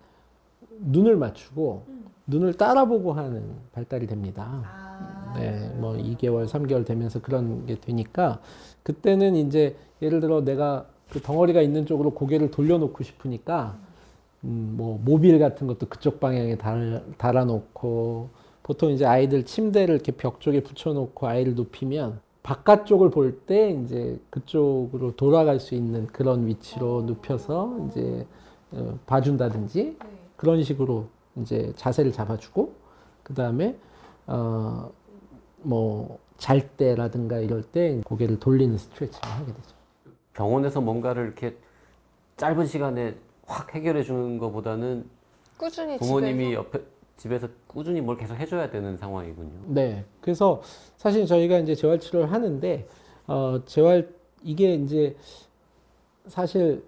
눈을 0.80 1.16
맞추고 1.16 1.84
눈을 2.28 2.56
따라보고 2.56 3.14
하는 3.14 3.52
발달이 3.72 4.08
됩니다. 4.08 5.34
네, 5.36 5.70
뭐 5.76 5.94
2개월, 5.94 6.48
3개월 6.48 6.86
되면서 6.86 7.22
그런 7.22 7.66
게 7.66 7.76
되니까 7.76 8.40
그때는 8.84 9.36
이제 9.36 9.76
예를 10.02 10.22
들어 10.22 10.44
내가 10.44 10.88
그 11.10 11.22
덩어리가 11.22 11.62
있는 11.62 11.86
쪽으로 11.86 12.12
고개를 12.12 12.52
돌려놓고 12.52 13.04
싶으니까 13.04 13.78
음, 14.44 14.74
뭐 14.78 15.00
모빌 15.04 15.40
같은 15.40 15.68
것도 15.68 15.88
그쪽 15.88 16.20
방향에 16.20 16.58
달, 16.58 17.04
달아놓고 17.18 18.30
보통 18.64 18.92
이제 18.92 19.06
아이들 19.06 19.46
침대를 19.46 19.96
이렇게 19.96 20.12
벽 20.12 20.42
쪽에 20.42 20.62
붙여놓고 20.64 21.28
아이를 21.28 21.56
눕히면 21.56 22.20
바깥쪽을 22.44 23.10
볼 23.10 23.40
때 23.48 23.72
이제 23.84 24.20
그쪽으로 24.30 25.16
돌아갈 25.16 25.60
수 25.60 25.74
있는 25.76 26.08
그런 26.08 26.46
위치로 26.48 27.04
눕혀서 27.04 27.88
이제 27.90 28.26
어, 28.72 29.00
봐준다든지 29.06 29.98
그런 30.36 30.64
식으로 30.64 31.08
이제 31.38 31.74
자세를 31.76 32.12
잡아주고 32.12 32.74
그 33.24 33.34
다음에 33.34 33.76
어, 34.28 34.90
뭐 35.62 36.26
잘 36.38 36.68
때라든가 36.76 37.40
이럴 37.40 37.64
때 37.64 38.02
고개를 38.06 38.40
돌리는 38.40 38.78
스트레칭을 38.78 39.34
하게 39.36 39.46
되죠. 39.54 39.75
병원에서 40.36 40.82
뭔가를 40.82 41.26
이렇게 41.26 41.56
짧은 42.38 42.68
시간에 42.68 43.16
확 43.46 43.74
해결해 43.74 44.04
주는 44.04 44.38
것보다는 44.38 45.10
꾸준히 45.58 45.98
부모님이 45.98 46.46
집에서. 46.46 46.54
옆에 46.54 46.80
집에서 47.18 47.48
꾸준히 47.68 48.02
뭘 48.02 48.18
계속 48.18 48.36
해줘야 48.36 48.70
되는 48.70 48.98
상황이군요. 48.98 49.52
네. 49.68 50.04
그래서 50.22 50.62
사실 50.98 51.26
저희가 51.26 51.60
이제 51.60 51.74
재활 51.74 52.00
치료를 52.00 52.32
하는데 52.32 52.86
어 53.28 53.62
재활 53.66 54.10
이게 54.44 54.76
이제 54.76 55.16
사실 56.28 56.84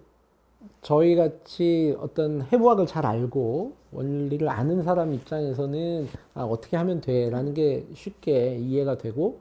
저희 0.82 1.16
같이 1.16 1.96
어떤 1.98 2.42
해부학을 2.52 2.86
잘 2.86 3.06
알고 3.06 3.72
원리를 3.92 4.46
아는 4.48 4.82
사람 4.82 5.14
입장에서는 5.14 6.08
아, 6.34 6.42
어떻게 6.42 6.76
하면 6.76 7.00
돼라는 7.00 7.54
게 7.54 7.86
쉽게 7.94 8.56
이해가 8.58 8.98
되고 8.98 9.40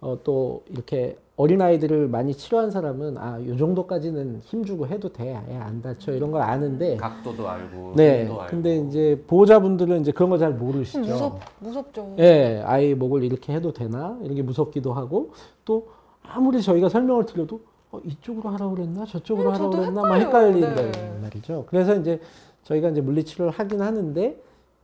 어, 0.00 0.18
또 0.24 0.64
이렇게 0.68 1.16
어린 1.36 1.60
아이들을 1.60 2.06
많이 2.08 2.32
치료한 2.32 2.70
사람은 2.70 3.18
아, 3.18 3.44
요 3.44 3.56
정도까지는 3.56 4.40
힘주고 4.44 4.86
해도 4.86 5.12
돼, 5.12 5.36
애안 5.48 5.82
다쳐 5.82 6.12
이런 6.12 6.30
걸 6.30 6.42
아는데 6.42 6.96
각도도 6.96 7.48
알고 7.48 7.94
네. 7.96 8.20
알고. 8.22 8.38
근데 8.48 8.76
이제 8.76 9.20
보호자분들은 9.26 10.02
이제 10.02 10.12
그런 10.12 10.30
걸잘 10.30 10.52
모르시죠. 10.54 11.00
무섭 11.00 11.40
무섭죠. 11.58 12.14
예, 12.18 12.62
아이 12.64 12.94
목을 12.94 13.24
이렇게 13.24 13.52
해도 13.52 13.72
되나? 13.72 14.16
이런 14.22 14.36
게 14.36 14.42
무섭기도 14.42 14.92
하고, 14.92 15.32
또 15.64 15.88
아무리 16.22 16.62
저희가 16.62 16.88
설명을 16.88 17.26
드려도, 17.26 17.62
어, 17.90 18.00
이쪽으로 18.04 18.50
하라고 18.50 18.76
그랬나? 18.76 19.04
저쪽으로 19.04 19.48
음, 19.48 19.54
하라고 19.54 19.70
그랬나? 19.70 20.02
막 20.02 20.14
헷갈려요. 20.14 20.54
헷갈린다는 20.66 20.92
네. 20.92 21.18
말이죠. 21.20 21.64
그래서 21.68 21.96
이제 21.96 22.20
저희가 22.62 22.90
이제 22.90 23.00
물리치료를 23.00 23.50
하긴 23.50 23.82
하는데, 23.82 24.40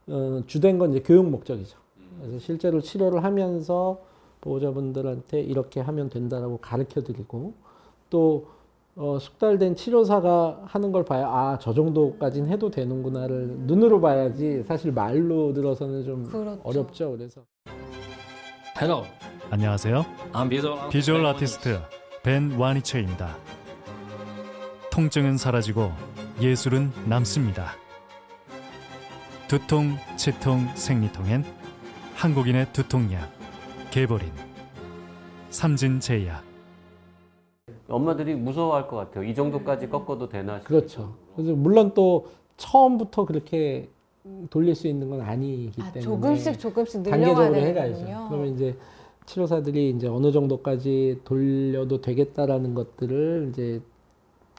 어, 0.09 0.41
주된 0.47 0.77
건 0.77 0.91
이제 0.91 0.99
교육 0.99 1.29
목적이죠. 1.29 1.77
그래서 2.19 2.39
실제로 2.39 2.81
치료를 2.81 3.23
하면서 3.23 3.99
보호자분들한테 4.41 5.41
이렇게 5.41 5.79
하면 5.79 6.09
된다라고 6.09 6.57
가르쳐 6.57 7.01
드리고, 7.01 7.53
또, 8.09 8.47
어, 8.95 9.17
숙달된 9.19 9.75
치료사가 9.75 10.63
하는 10.65 10.91
걸 10.91 11.05
봐야, 11.05 11.27
아, 11.27 11.57
저 11.61 11.73
정도까지는 11.73 12.49
해도 12.49 12.69
되는구나를 12.69 13.59
눈으로 13.61 14.01
봐야지 14.01 14.63
사실 14.67 14.91
말로 14.91 15.53
들어서는 15.53 16.03
좀 16.03 16.25
그렇죠. 16.25 16.61
어렵죠. 16.63 17.11
그래서. 17.11 17.41
Hello, 18.77 19.03
안녕하세요. 19.49 20.05
I'm 20.33 20.49
visual, 20.49 20.89
비주얼 20.89 21.25
아티스트 21.25 21.79
벤 22.23 22.51
와니처입니다. 22.53 23.37
통증은 24.91 25.37
사라지고 25.37 25.91
예술은 26.41 26.91
남습니다. 27.07 27.73
두통, 29.47 29.97
치통, 30.17 30.67
생리통엔 30.75 31.45
한국인의 32.15 32.73
두통약 32.73 33.40
개보린 33.91 34.29
삼진제약 35.49 36.43
엄마들이 37.89 38.35
무서워할 38.35 38.87
것 38.87 38.95
같아요. 38.95 39.25
이 39.25 39.35
정도까지 39.35 39.89
꺾어도 39.89 40.29
되나? 40.29 40.59
싶어요. 40.59 40.63
그렇죠. 40.79 41.13
그래서 41.35 41.51
물론 41.53 41.91
또 41.93 42.27
처음부터 42.55 43.25
그렇게 43.25 43.89
돌릴 44.49 44.75
수 44.75 44.87
있는 44.87 45.09
건 45.09 45.19
아니기 45.21 45.81
아, 45.81 45.91
때문에 45.91 46.01
조금씩 46.01 46.59
조금씩 46.59 47.03
단계적으로 47.03 47.53
해가야죠. 47.55 48.27
그러면 48.29 48.53
이제 48.53 48.77
치료사들이 49.25 49.89
이제 49.89 50.07
어느 50.07 50.31
정도까지 50.31 51.21
돌려도 51.25 51.99
되겠다라는 52.01 52.73
것들을 52.73 53.49
이제 53.51 53.81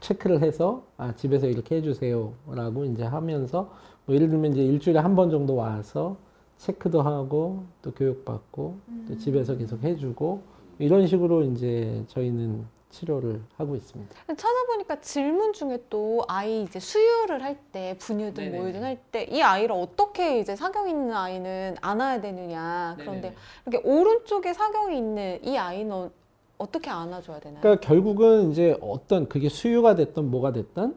체크를 0.00 0.42
해서 0.42 0.82
아 0.98 1.14
집에서 1.14 1.46
이렇게 1.46 1.76
해주세요라고 1.76 2.84
이제 2.86 3.04
하면서 3.04 3.70
뭐 4.04 4.14
예를 4.14 4.28
들면 4.28 4.52
이제 4.52 4.62
일주일에 4.62 4.98
한 4.98 5.14
번 5.16 5.30
정도 5.30 5.54
와서 5.56 6.16
체크도 6.66 7.02
하고 7.02 7.64
또 7.82 7.90
교육받고 7.92 8.76
또 9.08 9.18
집에서 9.18 9.56
계속 9.56 9.82
해주고 9.82 10.42
이런 10.78 11.06
식으로 11.08 11.42
이제 11.42 12.04
저희는 12.06 12.64
치료를 12.90 13.40
하고 13.56 13.74
있습니다. 13.74 14.14
찾아보니까 14.36 15.00
질문 15.00 15.52
중에 15.54 15.82
또 15.90 16.22
아이 16.28 16.62
이제 16.62 16.78
수유를 16.78 17.42
할 17.42 17.56
때 17.72 17.96
분유든 17.98 18.44
네네네. 18.44 18.58
모유든 18.62 18.82
할 18.84 18.98
때 19.10 19.26
이 19.30 19.42
아이를 19.42 19.74
어떻게 19.74 20.38
이제 20.38 20.54
사경이 20.54 20.90
있는 20.90 21.12
아이는 21.14 21.76
안아야 21.80 22.20
되느냐 22.20 22.94
그런데 22.98 23.34
이렇게 23.66 23.88
오른쪽에 23.88 24.52
사경이 24.52 24.96
있는 24.98 25.38
이 25.42 25.56
아이는 25.56 25.92
어- 25.92 26.10
어떻게 26.58 26.90
안아줘야 26.90 27.40
되나요? 27.40 27.60
그러니까 27.62 27.84
결국은 27.86 28.50
이제 28.52 28.76
어떤 28.80 29.26
그게 29.28 29.48
수유가 29.48 29.94
됐던 29.96 30.30
뭐가 30.30 30.52
됐던 30.52 30.96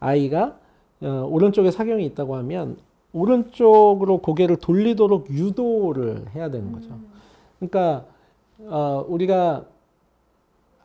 아이가 0.00 0.58
어, 1.02 1.26
오른쪽에 1.28 1.70
사경이 1.72 2.04
있다고 2.06 2.36
하면 2.36 2.78
오른쪽으로 3.12 4.18
고개를 4.18 4.56
돌리도록 4.56 5.30
유도를 5.30 6.26
해야 6.34 6.50
되는 6.50 6.72
거죠. 6.72 6.88
그러니까 7.58 8.06
어, 8.60 9.04
우리가 9.08 9.66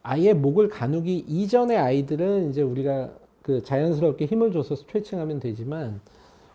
아이의 0.04 0.36
목을 0.36 0.70
가누기 0.70 1.24
이전의 1.28 1.78
아이들은 1.78 2.50
이제 2.50 2.62
우리가 2.62 3.12
그 3.42 3.64
자연스럽게 3.64 4.26
힘을 4.26 4.52
줘서 4.52 4.76
스트레칭하면 4.76 5.40
되지만 5.40 6.02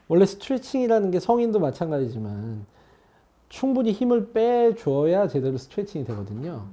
원래 0.08 0.26
스트레칭이라는 0.26 1.10
게 1.10 1.20
성인도 1.20 1.58
마찬가지지만 1.58 2.66
충분히 3.48 3.92
힘을 3.92 4.32
빼줘야 4.32 5.28
제대로 5.28 5.56
스트레칭이 5.58 6.04
되거든요. 6.04 6.64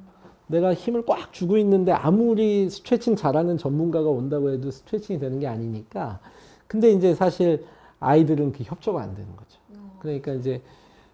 내가 0.47 0.73
힘을 0.73 1.05
꽉 1.05 1.31
주고 1.31 1.57
있는데 1.57 1.91
아무리 1.91 2.69
스트레칭 2.69 3.15
잘하는 3.15 3.57
전문가가 3.57 4.09
온다고 4.09 4.51
해도 4.51 4.71
스트레칭이 4.71 5.19
되는 5.19 5.39
게 5.39 5.47
아니니까. 5.47 6.19
근데 6.67 6.91
이제 6.91 7.13
사실 7.13 7.65
아이들은 7.99 8.51
그 8.53 8.63
협조가 8.63 9.01
안 9.01 9.13
되는 9.15 9.35
거죠. 9.35 9.59
그러니까 9.99 10.33
이제 10.33 10.61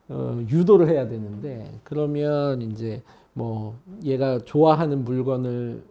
어, 0.10 0.40
유도를 0.50 0.88
해야 0.90 1.08
되는데 1.08 1.80
그러면 1.84 2.62
이제 2.62 3.02
뭐 3.34 3.76
얘가 4.04 4.40
좋아하는 4.40 5.04
물건을 5.04 5.84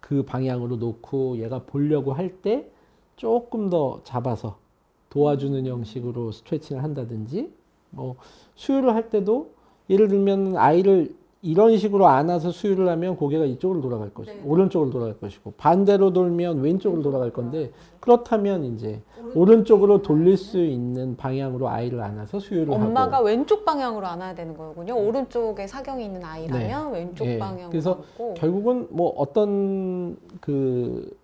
그 0.00 0.22
방향으로 0.22 0.76
놓고 0.76 1.38
얘가 1.38 1.60
보려고 1.64 2.12
할 2.12 2.40
때 2.42 2.70
조금 3.16 3.68
더 3.68 4.00
잡아서 4.04 4.58
도와주는 5.10 5.66
형식으로 5.66 6.30
스트레칭을 6.32 6.82
한다든지 6.84 7.52
뭐 7.90 8.16
수유를 8.54 8.94
할 8.94 9.10
때도 9.10 9.50
예를 9.90 10.08
들면 10.08 10.56
아이를 10.56 11.14
이런 11.48 11.78
식으로 11.78 12.06
안아서 12.06 12.50
수유를 12.50 12.86
하면 12.90 13.16
고개가 13.16 13.46
이쪽으로 13.46 13.80
돌아갈 13.80 14.12
것이고 14.12 14.46
오른쪽으로 14.46 14.90
돌아갈 14.90 15.18
것이고 15.18 15.54
반대로 15.56 16.12
돌면 16.12 16.60
왼쪽으로 16.60 17.00
돌아갈 17.00 17.32
건데 17.32 17.70
그렇다면 18.00 18.64
이제 18.64 19.00
오른쪽으로 19.34 20.02
돌릴 20.02 20.36
수 20.36 20.62
있는 20.62 21.16
방향으로 21.16 21.70
아이를 21.70 22.02
안아서 22.02 22.38
수유를 22.38 22.74
엄마가 22.74 23.16
하고 23.16 23.26
왼쪽 23.28 23.64
방향으로 23.64 24.06
안아야 24.06 24.34
되는 24.34 24.54
거군요. 24.54 24.94
오른쪽에 24.94 25.66
사경이 25.66 26.04
있는 26.04 26.22
아이라면 26.22 26.92
왼쪽 26.92 27.26
예. 27.26 27.38
방향으로 27.38 27.70
그래서 27.70 27.92
안고. 27.92 28.34
결국은 28.34 28.86
뭐 28.90 29.08
어떤 29.16 30.18
그 30.42 31.16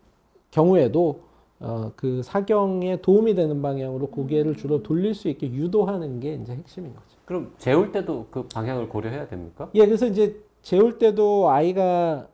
경우에도 0.52 1.20
어, 1.60 1.92
그 1.96 2.22
사경에 2.22 3.02
도움이 3.02 3.34
되는 3.34 3.60
방향으로 3.60 4.06
고개를 4.06 4.56
주로 4.56 4.82
돌릴 4.82 5.14
수 5.14 5.28
있게 5.28 5.52
유도하는 5.52 6.18
게 6.20 6.34
이제 6.34 6.54
핵심인 6.54 6.94
거죠. 6.94 7.13
그럼 7.24 7.52
재울 7.58 7.92
때도 7.92 8.26
그 8.30 8.46
방향을 8.48 8.88
고려해야 8.88 9.28
됩니까? 9.28 9.70
예, 9.74 9.86
그래서 9.86 10.06
이제 10.06 10.40
재울 10.62 10.98
때도 10.98 11.50
아이가 11.50 12.28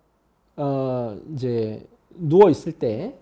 어 0.56 1.16
이제 1.34 1.86
누워 2.14 2.50
있을 2.50 2.72
때 2.72 3.14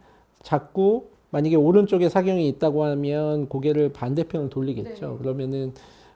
자꾸 0.42 1.06
만약에 1.30 1.56
오른쪽에 1.56 2.08
사경이 2.08 2.48
있다고 2.48 2.84
하면 2.84 3.48
고개를 3.48 3.92
반대편을 3.92 4.48
돌리겠죠. 4.48 5.18
그러면은 5.18 5.72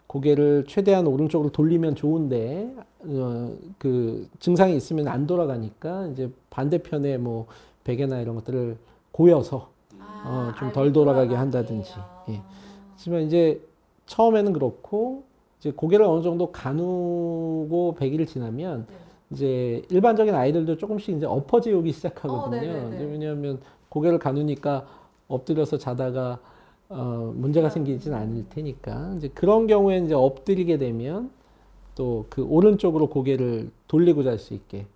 고개를 0.07 0.65
최대한 0.69 1.07
오른쪽으로 1.07 1.51
돌리면 1.51 1.95
좋은데 1.97 2.75
어, 3.01 3.55
그 3.79 4.29
증상이 4.41 4.77
있으면 4.77 5.09
안 5.09 5.27
돌아가니까 5.27 6.07
이제 6.09 6.31
반대편에 6.51 7.19
뭐 7.19 7.47
베개나 7.85 8.21
이런 8.21 8.35
것들을 8.37 8.77
고여서 9.11 9.71
어, 10.25 10.53
좀 10.59 10.73
덜 10.73 10.93
돌아가게 10.93 11.35
한다든지. 11.35 11.93
예. 12.31 12.41
하지만 12.93 13.23
이제 13.23 13.61
처음에는 14.07 14.53
그렇고 14.53 15.25
이제 15.63 15.71
고개를 15.71 16.05
어느 16.05 16.23
정도 16.25 16.51
가누고 16.51 17.95
100일을 17.97 18.27
지나면 18.27 18.85
이제 19.31 19.81
일반적인 19.91 20.35
아이들도 20.35 20.77
조금씩 20.77 21.17
이제 21.17 21.25
엎어져 21.25 21.71
오기 21.79 21.93
시작하거든요. 21.93 22.95
이제 22.97 23.05
왜냐하면 23.05 23.61
고개를 23.89 24.19
가누니까 24.19 24.85
엎드려서 25.29 25.79
자다가 25.79 26.41
어, 26.89 27.33
문제가 27.37 27.71
생기진 27.71 28.13
않을 28.13 28.47
테니까 28.51 29.15
이제 29.17 29.29
그런 29.29 29.69
경우에 29.69 29.99
이제 29.99 30.15
엎드리게 30.15 30.79
되면 30.79 31.31
또 31.95 32.27
그 32.29 32.43
오른쪽으로 32.43 33.07
고개를 33.09 33.71
돌리고 33.87 34.25
잘 34.25 34.39
수 34.39 34.55
있게 34.55 34.87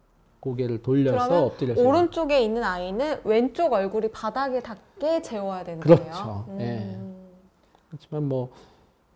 고개를 0.41 0.83
돌려서 0.83 1.45
엎드려서 1.45 1.81
오른쪽에 1.81 2.41
있는 2.43 2.65
아이는 2.65 3.21
왼쪽 3.23 3.73
얼굴이 3.73 4.09
바닥에 4.09 4.61
닿게 4.61 5.23
재워야 5.23 5.63
되는 5.63 5.79
그렇죠. 5.79 6.03
거예요. 6.03 6.47
예. 6.61 6.79
음. 6.97 7.15
그렇지만 7.89 8.29
뭐, 8.29 8.51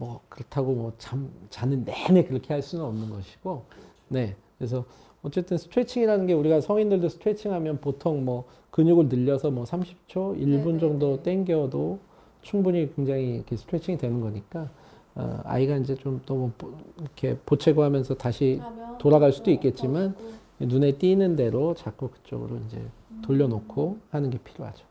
뭐 0.01 0.21
그렇다고 0.31 0.73
뭐 0.73 0.93
잠 0.99 1.31
자는 1.51 1.85
내내 1.85 2.25
그렇게 2.25 2.55
할 2.55 2.63
수는 2.63 2.83
없는 2.87 3.11
것이고, 3.11 3.65
네. 4.09 4.35
그래서 4.57 4.85
어쨌든 5.23 5.59
스트레칭이라는 5.59 6.27
게 6.27 6.33
우리가 6.33 6.63
성인들도 6.63 7.11
스트레칭하면 7.11 7.81
보통 7.83 8.25
뭐 8.25 8.45
근육을 8.71 9.09
늘려서 9.09 9.51
뭐 9.51 9.65
30초, 9.65 10.39
1분 10.41 10.81
정도 10.81 11.23
당겨도 11.23 11.99
충분히 12.41 12.91
굉장히 12.97 13.35
이렇게 13.37 13.57
스트레칭이 13.57 13.99
되는 13.99 14.21
거니까 14.23 14.71
어, 15.15 15.41
아이가 15.45 15.77
이제 15.77 15.95
좀 15.97 16.23
또 16.25 16.51
이렇게 16.99 17.37
보채고 17.45 17.83
하면서 17.83 18.15
다시 18.15 18.61
돌아갈 18.99 19.33
수도 19.33 19.51
있겠지만 19.51 20.15
눈에 20.59 20.93
띄는 20.93 21.37
대로 21.37 21.75
자꾸 21.75 22.09
그쪽으로 22.09 22.57
이제 22.67 22.81
돌려놓고 23.23 23.99
하는 24.11 24.31
게 24.31 24.39
필요하죠. 24.39 24.85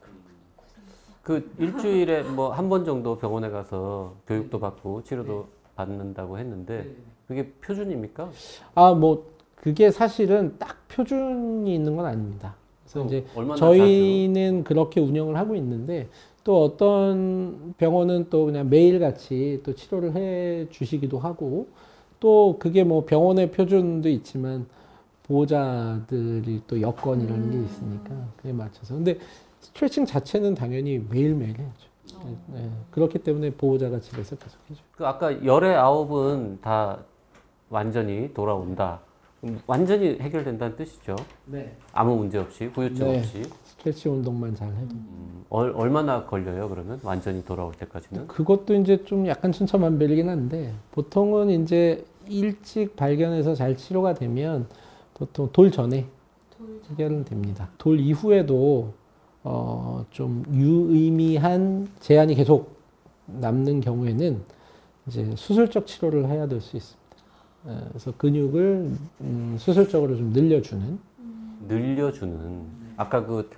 그 1.30 1.48
일주일에 1.60 2.24
뭐 2.24 2.50
한 2.52 2.70
번 2.70 2.84
정도 2.86 3.16
병원에 3.16 3.52
가서 3.52 4.16
교육도 4.26 4.60
받고 4.60 5.04
치료도 5.04 5.46
받는다고 5.76 6.40
했는데 6.40 6.96
그게 7.28 7.52
표준입니까? 7.62 8.32
아, 8.74 8.94
뭐 8.96 9.28
그게 9.54 9.92
사실은 9.92 10.56
딱 10.58 10.88
표준이 10.88 11.72
있는 11.72 11.96
건 11.96 12.08
아닙니다. 12.08 12.56
그래서 12.84 13.06
이제 13.06 13.26
얼마나 13.36 13.56
저희는 13.58 14.64
그렇게 14.64 15.00
운영을 15.00 15.38
하고 15.38 15.54
있는데 15.54 16.08
또 16.44 16.64
어떤 16.64 17.76
병원은 17.78 18.28
또 18.32 18.46
그냥 18.46 18.68
매일 18.68 18.98
같이 19.00 19.62
또 19.64 19.76
치료를 19.76 20.16
해 20.16 20.68
주시기도 20.72 21.20
하고 21.20 21.68
또 22.20 22.58
그게 22.58 22.84
뭐 22.84 23.06
병원의 23.06 23.52
표준도 23.52 24.10
있지만 24.10 24.66
보호자들이 25.28 26.64
또 26.66 26.82
여건이라는 26.82 27.52
게 27.52 27.64
있으니까 27.66 28.16
그에 28.42 28.52
맞춰서 28.52 28.96
근데 28.96 29.20
스트레칭 29.62 30.06
자체는 30.06 30.56
당연히 30.56 31.04
매일매일 31.10 31.58
해야죠. 31.58 31.90
네, 32.48 32.70
그렇기 32.92 33.20
때문에 33.20 33.52
보호자가 33.52 34.00
집에서 34.00 34.36
계속 34.36 34.60
해줘. 34.70 34.82
그 34.96 35.06
아까 35.06 35.44
열의 35.46 35.76
아홉은 35.76 36.60
다 36.62 37.00
완전히 37.70 38.34
돌아온다. 38.34 39.02
완전히 39.68 40.18
해결된다는 40.20 40.76
뜻이죠. 40.76 41.16
네. 41.46 41.78
아무 41.94 42.18
문제 42.18 42.38
없이 42.38 42.66
후유증 42.66 43.08
네. 43.08 43.20
없이 43.20 43.44
스트레칭 43.64 44.14
운동만 44.14 44.54
잘 44.54 44.68
해도. 44.70 44.92
음, 44.92 45.46
얼, 45.50 45.72
얼마나 45.76 46.26
걸려요? 46.26 46.68
그러면 46.68 47.00
완전히 47.04 47.46
돌아올 47.46 47.74
때까지는? 47.74 48.28
그것도 48.28 48.76
이제 48.76 49.06
좀 49.06 49.28
약간 49.28 49.54
천차만별이긴 49.54 50.28
한데 50.28 50.74
보통은 50.92 51.50
이제 51.52 52.04
일찍 52.28 52.98
발견해서 52.98 53.56
잘 53.56 53.78
치료가 53.78 54.14
되면 54.14 54.68
보통 55.14 55.50
돌 55.54 55.72
전에 55.72 56.06
해결은 56.92 57.24
됩니다. 57.24 57.70
돌 57.78 58.00
이후에도 58.00 58.94
어, 59.44 60.06
좀 60.12 60.44
유의미한 60.54 61.88
제한이 62.00 62.36
계속 62.36 62.76
남는 63.26 63.82
경우에는 63.82 64.42
이제 65.08 65.34
수술적 65.36 65.88
치료를 65.88 66.28
해야 66.28 66.48
될 66.48 66.62
수 66.62 66.78
있습니다. 66.78 67.00
예, 67.68 67.78
그래서 67.90 68.14
근육을 68.18 68.92
음, 69.22 69.56
수술적으로 69.60 70.16
좀 70.16 70.32
늘려주는. 70.32 71.00
늘려주는. 71.68 72.64
아까 72.98 73.26
그, 73.26 73.50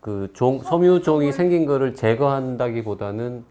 그 0.00 0.30
종, 0.34 0.60
섬유종이 0.60 1.32
생긴 1.32 1.66
거를 1.66 1.94
제거한다기보다는 1.94 3.44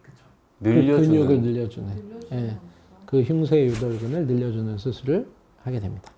그 0.62 0.64
근육을 0.64 1.42
늘려주는. 1.42 1.42
늘려주는 1.42 2.20
예, 2.34 2.58
그 3.06 3.22
흉쇄 3.22 3.66
유돌근을 3.66 4.28
늘려주는 4.28 4.78
수술을 4.78 5.28
하게 5.64 5.80
됩니다. 5.80 6.12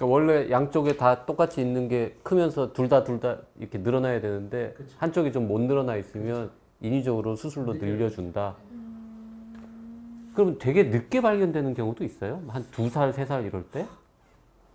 그러니까 0.00 0.06
원래 0.06 0.50
양쪽에 0.50 0.96
다 0.96 1.26
똑같이 1.26 1.60
있는 1.60 1.86
게 1.88 2.16
크면서 2.22 2.72
둘 2.72 2.88
다 2.88 3.04
둘 3.04 3.20
다 3.20 3.36
이렇게 3.58 3.76
늘어나야 3.78 4.22
되는데 4.22 4.74
한쪽이 4.96 5.30
좀 5.30 5.46
못 5.46 5.60
늘어나 5.60 5.96
있으면 5.96 6.50
인위적으로 6.80 7.36
수술로 7.36 7.74
늘려준다. 7.74 8.54
그럼 10.34 10.56
되게 10.58 10.84
늦게 10.84 11.20
발견되는 11.20 11.74
경우도 11.74 12.04
있어요? 12.04 12.40
한 12.48 12.64
두 12.70 12.88
살, 12.88 13.12
세 13.12 13.26
살 13.26 13.44
이럴 13.44 13.62
때? 13.64 13.84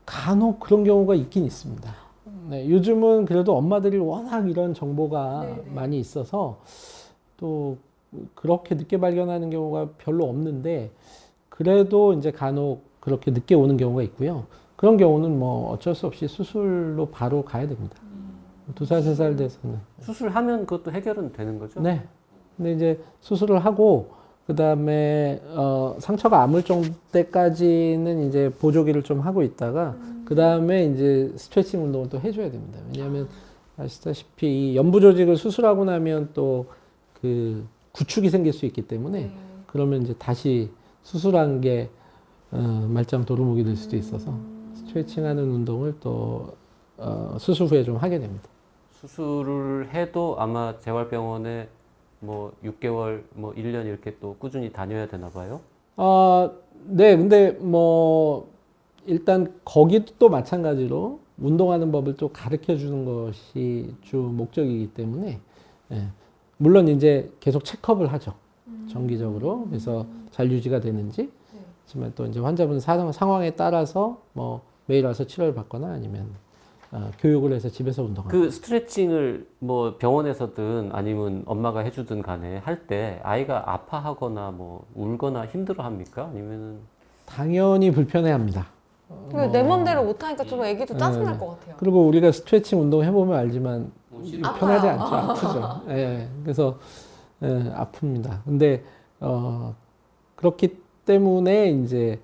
간혹 0.05 0.59
그런 0.59 0.83
경우가 0.83 1.15
있긴 1.15 1.45
있습니다. 1.45 1.91
네, 2.49 2.69
요즘은 2.69 3.25
그래도 3.25 3.57
엄마들이 3.57 3.97
워낙 3.97 4.47
이런 4.47 4.75
정보가 4.75 5.47
많이 5.73 5.99
있어서 5.99 6.59
또 7.37 7.77
그렇게 8.35 8.75
늦게 8.75 8.99
발견하는 8.99 9.49
경우가 9.49 9.89
별로 9.97 10.25
없는데 10.25 10.91
그래도 11.49 12.13
이제 12.13 12.31
간혹 12.31 12.83
그렇게 12.99 13.31
늦게 13.31 13.55
오는 13.55 13.75
경우가 13.77 14.03
있고요. 14.03 14.45
그런 14.75 14.97
경우는 14.97 15.37
뭐 15.39 15.71
어쩔 15.71 15.95
수 15.95 16.05
없이 16.07 16.27
수술로 16.27 17.07
바로 17.07 17.43
가야 17.43 17.67
됩니다. 17.67 17.95
두 18.73 18.85
살, 18.85 19.01
세 19.03 19.13
살 19.15 19.35
돼서는. 19.35 19.77
수술하면 20.01 20.65
그것도 20.65 20.91
해결은 20.91 21.31
되는 21.33 21.59
거죠? 21.59 21.79
네. 21.81 22.03
근데 22.57 22.73
이제 22.73 22.99
수술을 23.21 23.59
하고 23.63 24.09
그 24.47 24.55
다음에 24.55 25.41
어, 25.55 25.95
상처가 25.99 26.41
아물 26.43 26.63
정도 26.63 26.89
때까지는 27.11 28.27
이제 28.27 28.49
보조기를 28.59 29.03
좀 29.03 29.19
하고 29.21 29.43
있다가 29.43 29.95
그 30.25 30.35
다음에 30.35 30.85
이제 30.85 31.31
스트레칭 31.35 31.83
운동을 31.83 32.09
또 32.09 32.19
해줘야 32.19 32.49
됩니다. 32.51 32.79
왜냐하면 32.91 33.27
아시다시피 33.77 34.71
이 34.71 34.75
연부 34.75 34.99
조직을 35.01 35.37
수술하고 35.37 35.85
나면 35.85 36.29
또 36.33 36.65
그 37.21 37.65
구축이 37.93 38.29
생길 38.29 38.53
수 38.53 38.65
있기 38.67 38.83
때문에 38.83 39.31
그러면 39.67 40.03
이제 40.03 40.13
다시 40.19 40.69
수술한 41.01 41.61
게 41.61 41.89
어, 42.51 42.87
말짱 42.89 43.25
도루묵이 43.25 43.63
될 43.63 43.75
수도 43.75 43.95
있어서 43.95 44.31
스트레칭하는 44.99 45.43
운동을 45.51 45.95
또 45.99 46.53
어, 46.97 47.35
수술 47.39 47.67
후에 47.67 47.83
좀 47.83 47.97
하게 47.97 48.17
됩니다. 48.19 48.47
수술을 48.91 49.93
해도 49.93 50.35
아마 50.39 50.79
재활병원에 50.79 51.67
뭐 52.21 52.53
6개월, 52.63 53.23
뭐 53.33 53.53
1년 53.53 53.85
이렇게 53.85 54.15
또 54.21 54.35
꾸준히 54.39 54.71
다녀야 54.71 55.05
되나 55.07 55.29
봐요. 55.29 55.59
아, 55.97 56.49
네, 56.85 57.17
근데 57.17 57.51
뭐 57.51 58.49
일단 59.05 59.53
거기도 59.65 60.13
또 60.17 60.29
마찬가지로 60.29 61.19
운동하는 61.37 61.91
법을 61.91 62.15
또 62.15 62.29
가르쳐 62.29 62.77
주는 62.77 63.03
것이 63.03 63.93
주 64.01 64.15
목적이기 64.17 64.93
때문에 64.93 65.39
예. 65.91 66.07
물론 66.57 66.87
이제 66.87 67.29
계속 67.41 67.65
체크업을 67.65 68.07
하죠. 68.13 68.33
정기적으로 68.89 69.65
그래서 69.67 70.05
잘 70.31 70.49
유지가 70.51 70.79
되는지 70.79 71.29
하지만 71.83 72.13
또 72.15 72.25
이제 72.25 72.39
환자분 72.39 72.79
사- 72.79 73.11
상황에 73.11 73.51
따라서 73.51 74.21
뭐 74.33 74.61
매일 74.87 75.05
와서 75.05 75.25
치료를 75.25 75.53
받거나 75.55 75.87
아니면 75.87 76.27
어, 76.91 77.11
교육을 77.19 77.51
해서 77.53 77.67
집에서 77.69 78.03
운동하고 78.03 78.29
그 78.29 78.51
스트레칭을 78.51 79.47
뭐 79.59 79.97
병원에서든 79.97 80.91
아니면 80.93 81.43
엄마가 81.45 81.79
해주든 81.81 82.21
간에 82.21 82.57
할 82.59 82.87
때 82.87 83.19
아이가 83.23 83.73
아파하거나 83.73 84.51
뭐 84.51 84.85
울거나 84.93 85.47
힘들어 85.47 85.83
합니까? 85.83 86.25
아니면은 86.31 86.77
당연히 87.25 87.89
불편해합니다. 87.91 88.67
근데 89.29 89.47
내 89.47 89.63
맘대로 89.63 90.03
못하니까 90.03 90.43
좀 90.43 90.63
애기도 90.63 90.95
짜증날 90.97 91.37
것 91.39 91.59
같아요. 91.59 91.75
그리고 91.77 92.05
우리가 92.07 92.31
스트레칭 92.31 92.81
운동 92.81 93.03
해보면 93.03 93.37
알지만 93.37 93.91
편하지 94.59 94.87
아파요. 94.87 95.01
않죠, 95.01 95.15
아프죠. 95.15 95.81
예, 95.89 96.27
그래서 96.43 96.77
예, 97.41 97.47
아픕니다. 97.75 98.43
근데 98.45 98.83
어, 99.19 99.75
그렇기 100.35 100.77
때문에 101.05 101.69
이제 101.71 102.19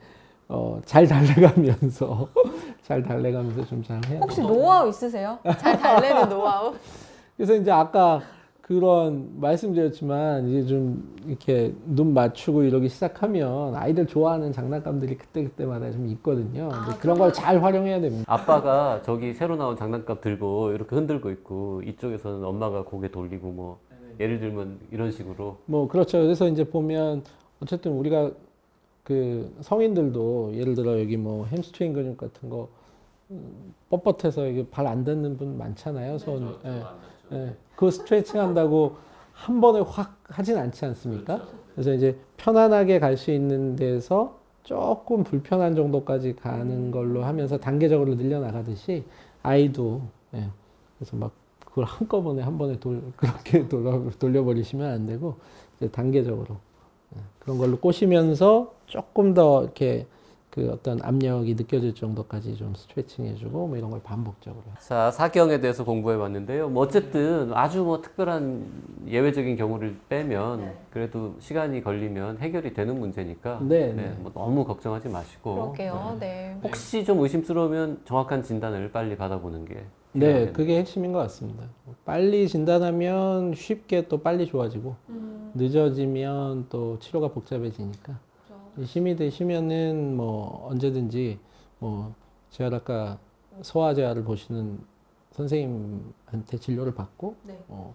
어, 0.54 0.82
잘 0.84 1.08
달래가면서 1.08 2.28
잘 2.84 3.02
달래가면서 3.02 3.66
좀 3.68 3.82
잘 3.84 4.02
해야 4.06 4.20
혹시. 4.20 4.42
노하우 4.42 4.90
있으세요? 4.90 5.40
잘 5.58 5.80
달래는 5.80 6.28
노하우? 6.28 6.74
그래서 7.38 7.56
이제 7.56 7.72
아까 7.72 8.22
그런 8.62 9.30
말씀드렸지만 9.40 10.48
이제 10.50 10.66
좀 10.68 11.16
이렇게 11.26 11.74
눈 11.86 12.14
맞추고 12.14 12.64
이러기 12.64 12.90
시작하면 12.90 13.76
아이들 13.76 14.06
좋아하는 14.08 14.52
장난감들이 14.52 15.18
그때 15.18 15.44
그때마다 15.44 15.90
좀 15.92 16.08
있거든요. 16.10 16.70
근데 16.70 16.98
그런 17.00 17.18
걸 17.18 17.32
잘 17.32 17.62
활용해야 17.64 18.02
됩니다. 18.02 18.26
아빠가 18.28 19.02
저기 19.04 19.34
새로 19.34 19.56
나온 19.56 19.78
장난감 19.78 20.20
들고 20.20 20.72
이렇게 20.74 20.96
흔들고 20.96 21.32
있고 21.32 21.82
이쪽에서는 21.86 22.44
엄마가 22.44 22.84
고개 22.84 23.10
돌리고 23.10 23.48
뭐 23.52 23.80
예를 24.20 24.40
들면 24.40 24.80
이런 24.92 25.12
식으로 25.12 25.58
뭐 25.66 25.88
그렇죠. 25.88 26.20
그래서 26.22 26.48
이제 26.48 26.64
보면 26.66 27.24
어쨌든 27.62 27.94
우리가 27.94 28.32
그 29.04 29.54
성인들도 29.62 30.52
예를 30.56 30.76
들어 30.76 31.00
여기 31.00 31.18
뭐 31.18 31.46
햄스트링 31.46 31.94
근육 31.94 32.18
같은 32.18 32.50
거 32.50 32.70
음, 33.32 33.74
뻣뻣해서 33.90 34.50
이게 34.52 34.68
발 34.70 34.88
안 34.88 35.04
닿는 35.04 35.38
분 35.38 35.58
많잖아요. 35.58 36.18
손. 36.18 36.56
예. 36.66 36.84
예. 37.34 37.56
그 37.76 37.90
스트레칭 37.90 38.40
한다고 38.40 38.96
한 39.34 39.62
번에 39.62 39.80
확 39.80 40.18
하진 40.26 40.58
않지 40.58 40.86
않습니까? 40.86 41.48
그래서 41.74 41.94
이제 41.94 42.18
편안하게 42.38 43.00
갈 43.00 43.18
수 43.18 43.32
있는 43.32 43.76
데서 43.76 44.40
조금 44.64 45.24
불편한 45.24 45.76
정도까지 45.76 46.36
가는 46.36 46.92
걸로 46.92 47.24
하면서 47.24 47.58
단계적으로 47.58 48.16
늘려나가듯이 48.16 49.04
아이도 49.42 50.02
예. 50.36 50.48
그래서 51.00 51.16
막 51.18 51.32
그걸 51.66 51.86
한꺼번에 51.86 52.42
한 52.44 52.58
번에 52.58 52.78
돌, 52.80 53.02
그렇게 53.16 53.68
돌아, 53.70 54.00
돌려버리시면 54.20 54.92
안 54.92 55.06
되고 55.06 55.36
단계적으로 55.92 56.48
예, 56.56 56.58
그런 57.39 57.58
걸로 57.58 57.78
꼬시면서 57.78 58.74
조금 58.86 59.34
더 59.34 59.63
이렇게 59.63 60.06
그 60.52 60.69
어떤 60.69 61.00
압력이 61.02 61.56
느껴질 61.56 61.95
정도까지 61.95 62.58
좀 62.58 62.76
스트레칭 62.76 63.26
해주고 63.26 63.67
뭐 63.67 63.78
이런 63.78 63.89
걸 63.89 64.02
반복적으로 64.04 64.62
자 64.80 65.10
사경에 65.10 65.62
대해서 65.62 65.86
공부해 65.86 66.17
봤는데요. 66.17 66.67
뭐 66.67 66.84
어쨌든 66.84 67.54
아주 67.54 67.84
뭐 67.84 68.02
특별한 68.02 68.65
예외적인 69.08 69.56
경우를 69.56 69.95
빼면 70.10 70.74
그래도 70.91 71.36
시간이 71.39 71.82
걸리면 71.82 72.39
해결이 72.39 72.74
되는 72.74 73.00
문제니까 73.00 73.60
네, 73.62 73.93
네. 73.93 74.13
뭐 74.19 74.32
너무 74.34 74.65
걱정하지 74.65 75.08
마시고 75.08 75.54
그럴게요. 75.54 76.17
네. 76.19 76.58
혹시 76.63 77.06
좀 77.06 77.21
의심스러우면 77.21 78.02
정확한 78.04 78.43
진단을 78.43 78.91
빨리 78.91 79.15
받아보는 79.15 79.63
게 79.63 79.86
네. 80.13 80.52
그게 80.52 80.78
핵심인 80.78 81.12
것 81.12 81.19
같습니다. 81.19 81.63
빨리 82.06 82.47
진단하면 82.47 83.54
쉽게 83.54 84.08
또 84.08 84.21
빨리 84.21 84.45
좋아지고 84.45 84.95
늦어지면 85.54 86.67
또 86.69 87.00
치료가 87.00 87.30
복잡해지니까 87.30 88.19
힘이 88.84 89.15
되시면은 89.15 90.15
뭐 90.15 90.67
언제든지 90.69 91.39
뭐 91.80 92.13
재활학과 92.50 93.17
소아재활을 93.62 94.24
보시는 94.24 94.80
선생님한테 95.32 96.58
진료를 96.60 96.93
받고 96.93 97.36
네. 97.43 97.58
어, 97.67 97.93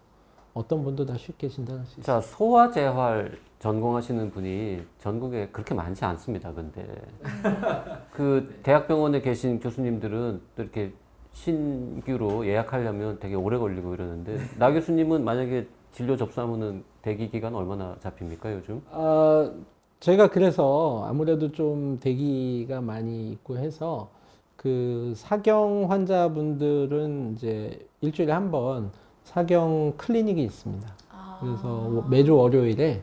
어떤 0.55 0.83
분도 0.83 1.05
다 1.05 1.17
쉽게 1.17 1.49
진단할 1.49 1.85
수 1.87 2.01
있어요. 2.01 2.21
자 2.21 2.27
소아재활 2.27 3.39
전공하시는 3.59 4.31
분이 4.31 4.83
전국에 4.99 5.49
그렇게 5.49 5.75
많지 5.75 6.05
않습니다. 6.05 6.53
근데 6.53 6.87
그 8.13 8.59
대학병원에 8.63 9.21
계신 9.21 9.61
교수님들은 9.61 10.41
또 10.57 10.63
이렇게 10.63 10.93
신규로 11.37 12.47
예약하려면 12.47 13.19
되게 13.21 13.35
오래 13.35 13.59
걸리고 13.59 13.95
이러는데 13.95 14.39
나 14.59 14.73
교수님은 14.73 15.23
만약에 15.23 15.69
진료 15.93 16.17
접수하면은 16.17 16.83
대기 17.03 17.31
기간 17.31 17.55
얼마나 17.55 17.95
잡힙니까 18.01 18.53
요즘? 18.55 18.83
아, 18.91 19.51
저희가 20.01 20.29
그래서 20.29 21.05
아무래도 21.07 21.53
좀 21.53 21.99
대기가 22.01 22.81
많이 22.81 23.31
있고 23.33 23.59
해서 23.59 24.09
그 24.57 25.13
사경 25.15 25.87
환자분들은 25.91 27.35
이제 27.37 27.87
일주일에 28.01 28.33
한 28.33 28.51
번 28.51 28.91
사경 29.23 29.93
클리닉이 29.99 30.43
있습니다. 30.43 30.89
그래서 31.41 32.05
매주 32.09 32.35
월요일에 32.37 33.03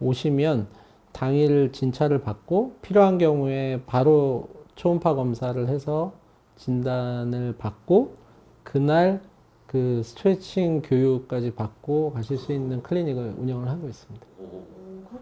오시면 0.00 0.68
당일 1.12 1.72
진찰을 1.72 2.20
받고 2.20 2.76
필요한 2.82 3.18
경우에 3.18 3.80
바로 3.86 4.48
초음파 4.76 5.14
검사를 5.14 5.68
해서 5.68 6.12
진단을 6.56 7.54
받고 7.58 8.14
그날 8.62 9.20
그 9.66 10.02
스트레칭 10.04 10.82
교육까지 10.82 11.54
받고 11.54 12.12
가실 12.12 12.36
수 12.38 12.52
있는 12.52 12.82
클리닉을 12.82 13.34
운영을 13.38 13.68
하고 13.68 13.88
있습니다. 13.88 14.26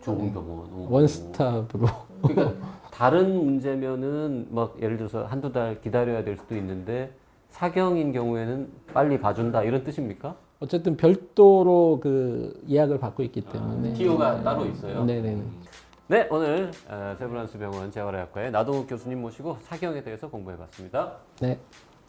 좋은 0.03 0.33
병원. 0.33 0.73
오. 0.73 0.89
원스톱으로. 0.91 1.87
그러니까 2.23 2.53
다른 2.91 3.45
문제면은 3.45 4.49
막 4.51 4.77
예를 4.81 4.97
들어서 4.97 5.25
한두 5.25 5.53
달 5.53 5.81
기다려야 5.81 6.25
될 6.25 6.37
수도 6.37 6.57
있는데 6.57 7.13
사경인 7.51 8.13
경우에는 8.13 8.69
빨리 8.93 9.19
봐준다 9.21 9.63
이런 9.63 9.85
뜻입니까? 9.85 10.37
어쨌든 10.61 10.97
별도로 10.97 11.99
그 12.01 12.63
예약을 12.69 12.99
받고 12.99 13.23
있기 13.25 13.41
때문에. 13.43 13.95
티오가 13.95 14.43
따로 14.43 14.65
있어요. 14.67 15.05
네네네. 15.05 15.43
네, 16.13 16.29
오늘 16.31 16.71
어, 16.89 17.17
세브란스 17.19 17.57
병원 17.57 17.91
재활의학과의 17.91 18.51
나동욱 18.51 18.87
교수님 18.87 19.23
모시고 19.23 19.57
사경에 19.63 20.03
대해서 20.03 20.29
공부해봤습니다. 20.29 21.17
네. 21.41 21.59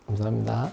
감사합니다. 0.06 0.70